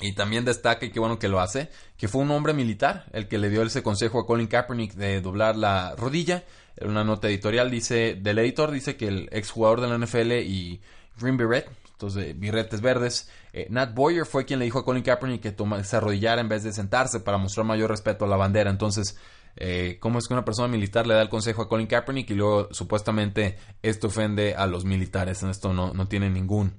Y 0.00 0.14
también 0.14 0.44
destaca, 0.44 0.86
y 0.86 0.90
qué 0.90 1.00
bueno 1.00 1.18
que 1.18 1.28
lo 1.28 1.40
hace, 1.40 1.70
que 1.96 2.06
fue 2.06 2.22
un 2.22 2.30
hombre 2.30 2.52
militar 2.52 3.06
el 3.12 3.28
que 3.28 3.38
le 3.38 3.48
dio 3.48 3.62
ese 3.62 3.82
consejo 3.82 4.20
a 4.20 4.26
Colin 4.26 4.46
Kaepernick 4.46 4.94
de 4.94 5.20
doblar 5.20 5.56
la 5.56 5.96
rodilla. 5.96 6.44
En 6.76 6.90
una 6.90 7.02
nota 7.02 7.28
editorial 7.28 7.70
dice, 7.70 8.14
del 8.14 8.38
editor 8.38 8.70
dice 8.70 8.96
que 8.96 9.08
el 9.08 9.28
exjugador 9.32 9.80
de 9.80 9.88
la 9.88 9.98
NFL 9.98 10.32
y 10.32 10.80
Green 11.18 11.36
Beret, 11.36 11.68
entonces 11.90 12.38
birretes 12.38 12.80
verdes, 12.80 13.28
eh, 13.52 13.66
Nat 13.70 13.92
Boyer 13.92 14.24
fue 14.24 14.44
quien 14.44 14.60
le 14.60 14.66
dijo 14.66 14.78
a 14.78 14.84
Colin 14.84 15.02
Kaepernick 15.02 15.42
que 15.42 15.50
toma, 15.50 15.82
se 15.82 15.96
arrodillara 15.96 16.40
en 16.40 16.48
vez 16.48 16.62
de 16.62 16.72
sentarse 16.72 17.18
para 17.18 17.38
mostrar 17.38 17.66
mayor 17.66 17.90
respeto 17.90 18.24
a 18.24 18.28
la 18.28 18.36
bandera. 18.36 18.70
Entonces, 18.70 19.18
eh, 19.60 19.98
¿cómo 20.00 20.18
es 20.18 20.26
que 20.26 20.34
una 20.34 20.44
persona 20.44 20.68
militar 20.68 21.06
le 21.06 21.14
da 21.14 21.22
el 21.22 21.28
consejo 21.28 21.62
a 21.62 21.68
Colin 21.68 21.86
Kaepernick 21.86 22.30
y 22.30 22.34
luego 22.34 22.68
supuestamente 22.72 23.58
esto 23.82 24.06
ofende 24.06 24.54
a 24.54 24.66
los 24.66 24.84
militares? 24.84 25.42
Esto 25.42 25.72
no, 25.72 25.92
no 25.92 26.08
tiene 26.08 26.30
ningún 26.30 26.74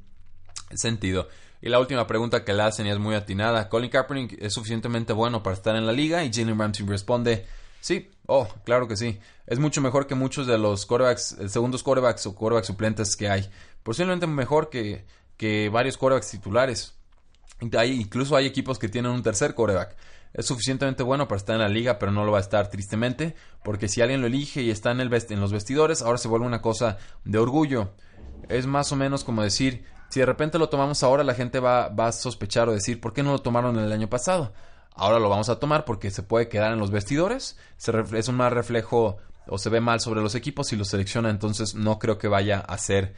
sentido. 0.74 1.28
Y 1.62 1.70
la 1.70 1.80
última 1.80 2.08
pregunta 2.08 2.46
que 2.46 2.54
le 2.54 2.64
hacen 2.64 2.88
y 2.88 2.90
es 2.90 3.00
muy 3.00 3.16
atinada. 3.16 3.70
¿Colin 3.70 3.90
Kaepernick 3.90 4.42
es 4.42 4.54
suficientemente 4.54 5.14
bueno 5.14 5.44
para 5.44 5.56
estar 5.56 5.76
en 5.76 5.86
la 5.86 5.92
liga? 5.92 6.24
Y 6.24 6.32
Jalen 6.34 6.58
Ramsey 6.58 6.86
responde, 6.86 7.46
sí, 7.82 8.10
oh, 8.28 8.48
claro 8.64 8.88
que 8.88 8.96
sí. 8.96 9.20
Es 9.46 9.60
mucho 9.60 9.82
mejor 9.82 10.08
que 10.08 10.16
muchos 10.16 10.48
de 10.48 10.58
los 10.58 10.86
quarterbacks, 10.86 11.38
segundos 11.48 11.84
quarterbacks 11.84 12.26
o 12.28 12.36
quarterbacks 12.36 12.68
suplentes 12.68 13.16
que 13.16 13.30
hay. 13.30 13.50
Posiblemente 13.84 14.26
mejor 14.26 14.70
que 14.70 15.06
que 15.40 15.70
varios 15.70 15.98
corebacks 15.98 16.30
titulares. 16.30 16.94
Incluso 17.62 18.36
hay 18.36 18.46
equipos 18.46 18.78
que 18.78 18.90
tienen 18.90 19.12
un 19.12 19.24
tercer 19.24 19.56
coreback. 19.56 19.96
Es 20.34 20.46
suficientemente 20.46 21.04
bueno 21.04 21.28
para 21.28 21.38
estar 21.38 21.56
en 21.56 21.62
la 21.62 21.70
liga, 21.70 21.98
pero 22.00 22.12
no 22.12 22.26
lo 22.26 22.32
va 22.32 22.38
a 22.38 22.42
estar 22.42 22.70
tristemente, 22.70 23.36
porque 23.64 23.88
si 23.88 24.02
alguien 24.02 24.22
lo 24.22 24.28
elige 24.28 24.62
y 24.62 24.70
está 24.70 24.92
en, 24.92 25.02
el 25.02 25.14
en 25.14 25.40
los 25.40 25.52
vestidores, 25.52 26.02
ahora 26.02 26.18
se 26.18 26.28
vuelve 26.28 26.46
una 26.46 26.62
cosa 26.62 26.98
de 27.26 27.40
orgullo. 27.40 27.92
Es 28.48 28.68
más 28.68 28.92
o 28.92 28.96
menos 28.96 29.24
como 29.24 29.44
decir, 29.44 29.86
si 30.10 30.20
de 30.20 30.26
repente 30.26 30.60
lo 30.60 30.70
tomamos 30.70 31.04
ahora, 31.04 31.24
la 31.24 31.34
gente 31.34 31.60
va, 31.60 31.90
va 31.90 32.08
a 32.08 32.12
sospechar 32.12 32.70
o 32.70 32.74
decir, 32.74 33.02
¿por 33.02 33.14
qué 33.14 33.24
no 33.24 33.32
lo 33.32 33.40
tomaron 33.40 33.78
el 33.78 33.92
año 33.92 34.10
pasado? 34.10 34.54
Ahora 34.96 35.20
lo 35.20 35.30
vamos 35.30 35.50
a 35.50 35.60
tomar 35.60 35.86
porque 35.86 36.12
se 36.12 36.24
puede 36.24 36.50
quedar 36.50 36.74
en 36.74 36.80
los 36.80 36.92
vestidores, 36.92 37.58
es 38.14 38.28
un 38.28 38.36
más 38.36 38.52
reflejo 38.52 39.18
o 39.48 39.58
se 39.58 39.70
ve 39.70 39.82
mal 39.82 40.00
sobre 40.00 40.22
los 40.22 40.36
equipos 40.36 40.68
si 40.68 40.76
lo 40.76 40.86
selecciona, 40.86 41.30
entonces 41.30 41.74
no 41.74 42.00
creo 42.00 42.18
que 42.18 42.28
vaya 42.28 42.60
a 42.60 42.78
ser 42.78 43.14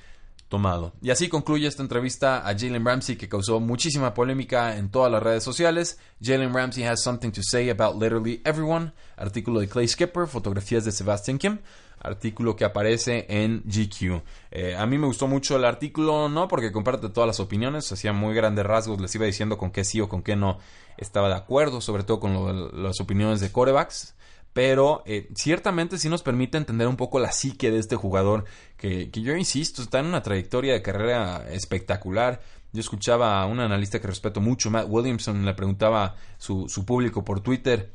tomado. 0.51 0.91
Y 1.01 1.11
así 1.11 1.29
concluye 1.29 1.65
esta 1.65 1.81
entrevista 1.81 2.45
a 2.47 2.53
Jalen 2.53 2.85
Ramsey 2.85 3.15
que 3.15 3.29
causó 3.29 3.61
muchísima 3.61 4.13
polémica 4.13 4.77
en 4.77 4.91
todas 4.91 5.09
las 5.09 5.23
redes 5.23 5.43
sociales. 5.43 5.97
Jalen 6.21 6.53
Ramsey 6.53 6.83
has 6.83 7.01
something 7.01 7.31
to 7.31 7.41
say 7.41 7.69
about 7.69 7.95
literally 7.99 8.41
everyone. 8.43 8.91
Artículo 9.15 9.61
de 9.61 9.69
Clay 9.69 9.87
Skipper, 9.87 10.27
fotografías 10.27 10.83
de 10.83 10.91
Sebastian 10.91 11.37
Kim. 11.37 11.59
Artículo 11.99 12.57
que 12.57 12.65
aparece 12.65 13.25
en 13.29 13.63
GQ. 13.63 14.21
Eh, 14.51 14.75
a 14.75 14.85
mí 14.85 14.97
me 14.97 15.07
gustó 15.07 15.27
mucho 15.27 15.55
el 15.55 15.63
artículo, 15.63 16.27
no 16.27 16.49
porque 16.49 16.73
comparte 16.73 17.07
todas 17.09 17.27
las 17.27 17.39
opiniones, 17.39 17.89
hacía 17.91 18.11
muy 18.11 18.35
grandes 18.35 18.65
rasgos, 18.65 18.99
les 18.99 19.13
iba 19.15 19.25
diciendo 19.25 19.57
con 19.57 19.71
qué 19.71 19.85
sí 19.85 20.01
o 20.01 20.09
con 20.09 20.21
qué 20.21 20.35
no 20.35 20.57
estaba 20.97 21.29
de 21.29 21.35
acuerdo, 21.35 21.79
sobre 21.79 22.03
todo 22.03 22.19
con 22.19 22.83
las 22.83 22.99
opiniones 22.99 23.39
de 23.39 23.51
corebacks 23.51 24.15
pero 24.53 25.03
eh, 25.05 25.29
ciertamente 25.35 25.97
sí 25.97 26.09
nos 26.09 26.23
permite 26.23 26.57
entender 26.57 26.87
un 26.87 26.97
poco 26.97 27.19
la 27.19 27.31
psique 27.31 27.71
de 27.71 27.79
este 27.79 27.95
jugador 27.95 28.45
que, 28.77 29.09
que, 29.09 29.21
yo 29.21 29.35
insisto, 29.35 29.81
está 29.81 29.99
en 29.99 30.07
una 30.07 30.21
trayectoria 30.21 30.73
de 30.73 30.81
carrera 30.81 31.45
espectacular. 31.49 32.41
Yo 32.73 32.79
escuchaba 32.79 33.41
a 33.41 33.45
un 33.45 33.59
analista 33.59 33.99
que 33.99 34.07
respeto 34.07 34.41
mucho, 34.41 34.71
Matt 34.71 34.87
Williamson, 34.89 35.45
le 35.45 35.53
preguntaba 35.53 36.03
a 36.05 36.15
su, 36.37 36.67
su 36.69 36.85
público 36.85 37.23
por 37.23 37.41
Twitter 37.41 37.91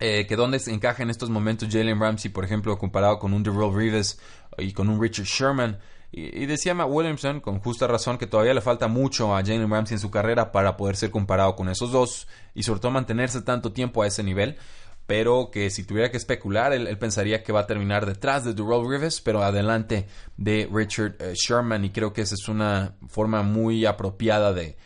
eh, 0.00 0.26
que 0.26 0.34
dónde 0.34 0.60
encaja 0.66 1.04
en 1.04 1.10
estos 1.10 1.30
momentos 1.30 1.68
Jalen 1.70 2.00
Ramsey, 2.00 2.30
por 2.30 2.44
ejemplo, 2.44 2.76
comparado 2.76 3.18
con 3.18 3.32
un 3.32 3.44
Darrell 3.44 3.72
Reeves 3.72 4.20
y 4.58 4.72
con 4.72 4.88
un 4.88 5.00
Richard 5.00 5.26
Sherman. 5.26 5.78
Y, 6.10 6.42
y, 6.42 6.46
decía 6.46 6.74
Matt 6.74 6.88
Williamson, 6.90 7.40
con 7.40 7.60
justa 7.60 7.86
razón, 7.86 8.18
que 8.18 8.26
todavía 8.26 8.54
le 8.54 8.60
falta 8.60 8.88
mucho 8.88 9.36
a 9.36 9.40
Jalen 9.40 9.70
Ramsey 9.70 9.94
en 9.94 10.00
su 10.00 10.10
carrera 10.10 10.52
para 10.52 10.76
poder 10.76 10.96
ser 10.96 11.10
comparado 11.10 11.54
con 11.54 11.68
esos 11.68 11.92
dos 11.92 12.28
y 12.54 12.64
sobre 12.64 12.80
todo 12.80 12.92
mantenerse 12.92 13.42
tanto 13.42 13.72
tiempo 13.72 14.02
a 14.02 14.06
ese 14.06 14.22
nivel 14.22 14.56
pero 15.06 15.50
que 15.50 15.70
si 15.70 15.84
tuviera 15.84 16.10
que 16.10 16.16
especular, 16.16 16.72
él, 16.72 16.96
pensaría 16.98 17.42
que 17.42 17.52
va 17.52 17.60
a 17.60 17.66
terminar 17.66 18.06
detrás 18.06 18.44
de 18.44 18.54
Durrell 18.54 18.88
Rivers, 18.88 19.20
pero 19.20 19.42
adelante 19.42 20.06
de 20.36 20.68
Richard 20.72 21.16
eh, 21.20 21.34
Sherman, 21.34 21.84
y 21.84 21.90
creo 21.90 22.12
que 22.12 22.22
esa 22.22 22.34
es 22.34 22.48
una 22.48 22.96
forma 23.08 23.42
muy 23.42 23.84
apropiada 23.86 24.52
de, 24.52 24.76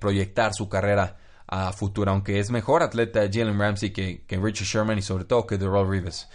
proyectar 0.00 0.54
su 0.54 0.68
carrera 0.68 1.18
a 1.46 1.72
futuro, 1.72 2.10
aunque 2.10 2.38
es 2.38 2.50
mejor 2.50 2.82
atleta 2.82 3.28
Jalen 3.30 3.58
Ramsey 3.58 3.90
que, 3.90 4.24
que 4.26 4.38
Richard 4.38 4.66
Sherman 4.66 4.98
y 4.98 5.02
sobre 5.02 5.24
todo 5.24 5.46
que 5.46 5.58
Durrell 5.58 5.88
Rivers. 5.88 6.28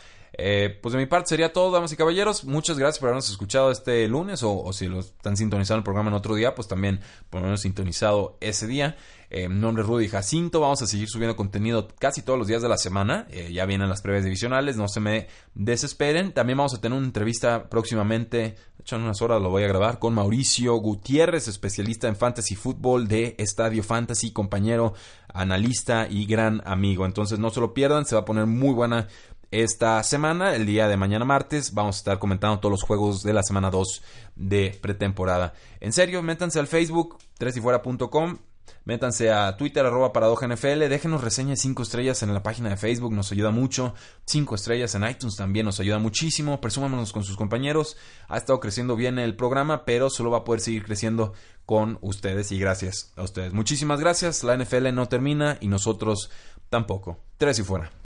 Eh, 0.44 0.80
pues 0.82 0.94
de 0.94 1.00
mi 1.00 1.06
parte 1.06 1.30
sería 1.30 1.54
todo, 1.54 1.72
damas 1.72 1.94
y 1.94 1.96
caballeros. 1.96 2.46
Muchas 2.46 2.80
gracias 2.80 3.00
por 3.00 3.10
habernos 3.10 3.30
escuchado 3.30 3.70
este 3.70 4.08
lunes 4.08 4.42
o, 4.44 4.74
si 4.74 4.88
lo 4.88 5.00
están 5.00 5.38
sintonizando 5.38 5.78
el 5.78 5.84
programa 5.84 6.10
en 6.10 6.16
otro 6.16 6.34
día, 6.34 6.56
pues 6.56 6.68
también 6.68 7.00
por 7.30 7.40
habernos 7.40 7.62
sintonizado 7.62 8.38
ese 8.42 8.66
día. 8.66 8.98
Eh, 9.34 9.48
nombre 9.48 9.84
Rudy 9.84 10.10
Jacinto, 10.10 10.60
vamos 10.60 10.82
a 10.82 10.88
seguir 10.88 11.08
subiendo 11.08 11.38
contenido 11.38 11.88
casi 12.00 12.22
todos 12.22 12.38
los 12.38 12.48
días 12.48 12.62
de 12.62 12.68
la 12.68 12.78
semana. 12.78 13.28
Eh, 13.30 13.54
ya 13.54 13.66
vienen 13.66 13.88
las 13.88 14.02
previas 14.02 14.26
divisionales, 14.26 14.76
no 14.76 14.90
se 14.90 15.00
me 15.00 15.28
desesperen. 15.54 16.34
También 16.34 16.58
vamos 16.58 16.74
a 16.74 16.82
tener 16.82 16.98
una 16.98 17.08
entrevista 17.08 17.70
próximamente, 17.70 18.38
de 18.38 18.56
hecho 18.82 18.98
en 18.98 19.04
unas 19.04 19.22
horas 19.22 19.42
lo 19.42 19.50
voy 19.50 19.64
a 19.64 19.68
grabar, 19.68 20.00
con 20.00 20.16
Mauricio 20.16 20.76
Gutiérrez, 20.76 21.48
especialista 21.48 22.10
en 22.10 22.18
fantasy 22.18 22.56
fútbol 22.56 23.08
de 23.08 23.36
Estadio 23.38 23.84
Fantasy, 23.84 24.32
compañero, 24.32 24.96
analista 25.34 26.08
y 26.10 26.26
gran 26.26 26.62
amigo. 26.66 27.06
Entonces 27.06 27.40
no 27.40 27.52
se 27.52 27.62
lo 27.62 27.74
pierdan, 27.74 28.06
se 28.06 28.16
va 28.16 28.22
a 28.22 28.26
poner 28.26 28.48
muy 28.48 28.74
buena 28.74 29.08
esta 29.52 30.02
semana. 30.04 30.56
El 30.56 30.66
día 30.66 30.88
de 30.88 30.98
mañana 30.98 31.26
martes 31.26 31.74
vamos 31.74 31.98
a 31.98 32.00
estar 32.00 32.20
comentando 32.20 32.60
todos 32.60 32.72
los 32.72 32.84
juegos 32.84 33.22
de 33.22 33.34
la 33.34 33.44
semana 33.44 33.70
2 33.70 34.02
de 34.36 34.80
pretemporada. 34.82 35.54
En 35.80 35.94
serio, 35.94 36.24
métanse 36.24 36.60
al 36.60 36.68
Facebook, 36.68 37.18
tresyfuera.com. 37.38 38.38
Métanse 38.84 39.32
a 39.32 39.58
Twitter, 39.58 39.86
arroba 39.86 40.12
NFL, 40.12 40.90
déjenos 40.90 41.24
reseñas 41.24 41.60
5 41.60 41.84
estrellas 41.84 42.24
en 42.24 42.34
la 42.34 42.42
página 42.42 42.70
de 42.70 42.78
Facebook, 42.78 43.14
nos 43.14 43.32
ayuda 43.32 43.52
mucho. 43.52 43.94
5 44.26 44.56
estrellas 44.56 44.96
en 44.96 45.08
iTunes 45.08 45.36
también 45.36 45.68
nos 45.68 45.80
ayuda 45.80 46.00
muchísimo. 46.00 46.60
Presúmanos 46.62 47.12
con 47.12 47.24
sus 47.24 47.38
compañeros. 47.38 47.96
Ha 48.28 48.38
estado 48.38 48.60
creciendo 48.60 48.96
bien 48.96 49.20
el 49.20 49.36
programa, 49.36 49.86
pero 49.86 50.10
solo 50.10 50.32
va 50.32 50.40
a 50.40 50.44
poder 50.44 50.62
seguir 50.62 50.84
creciendo 50.84 51.34
con 51.68 52.00
ustedes 52.02 52.52
y 52.52 52.60
gracias 52.60 53.14
a 53.16 53.24
ustedes. 53.24 53.54
Muchísimas 53.54 54.00
gracias. 54.00 54.44
La 54.44 54.58
NFL 54.58 54.94
no 54.94 55.08
termina 55.08 55.58
y 55.62 55.68
nosotros 55.68 56.32
tampoco. 56.70 57.20
Tres 57.38 57.60
y 57.60 57.64
fuera. 57.64 57.92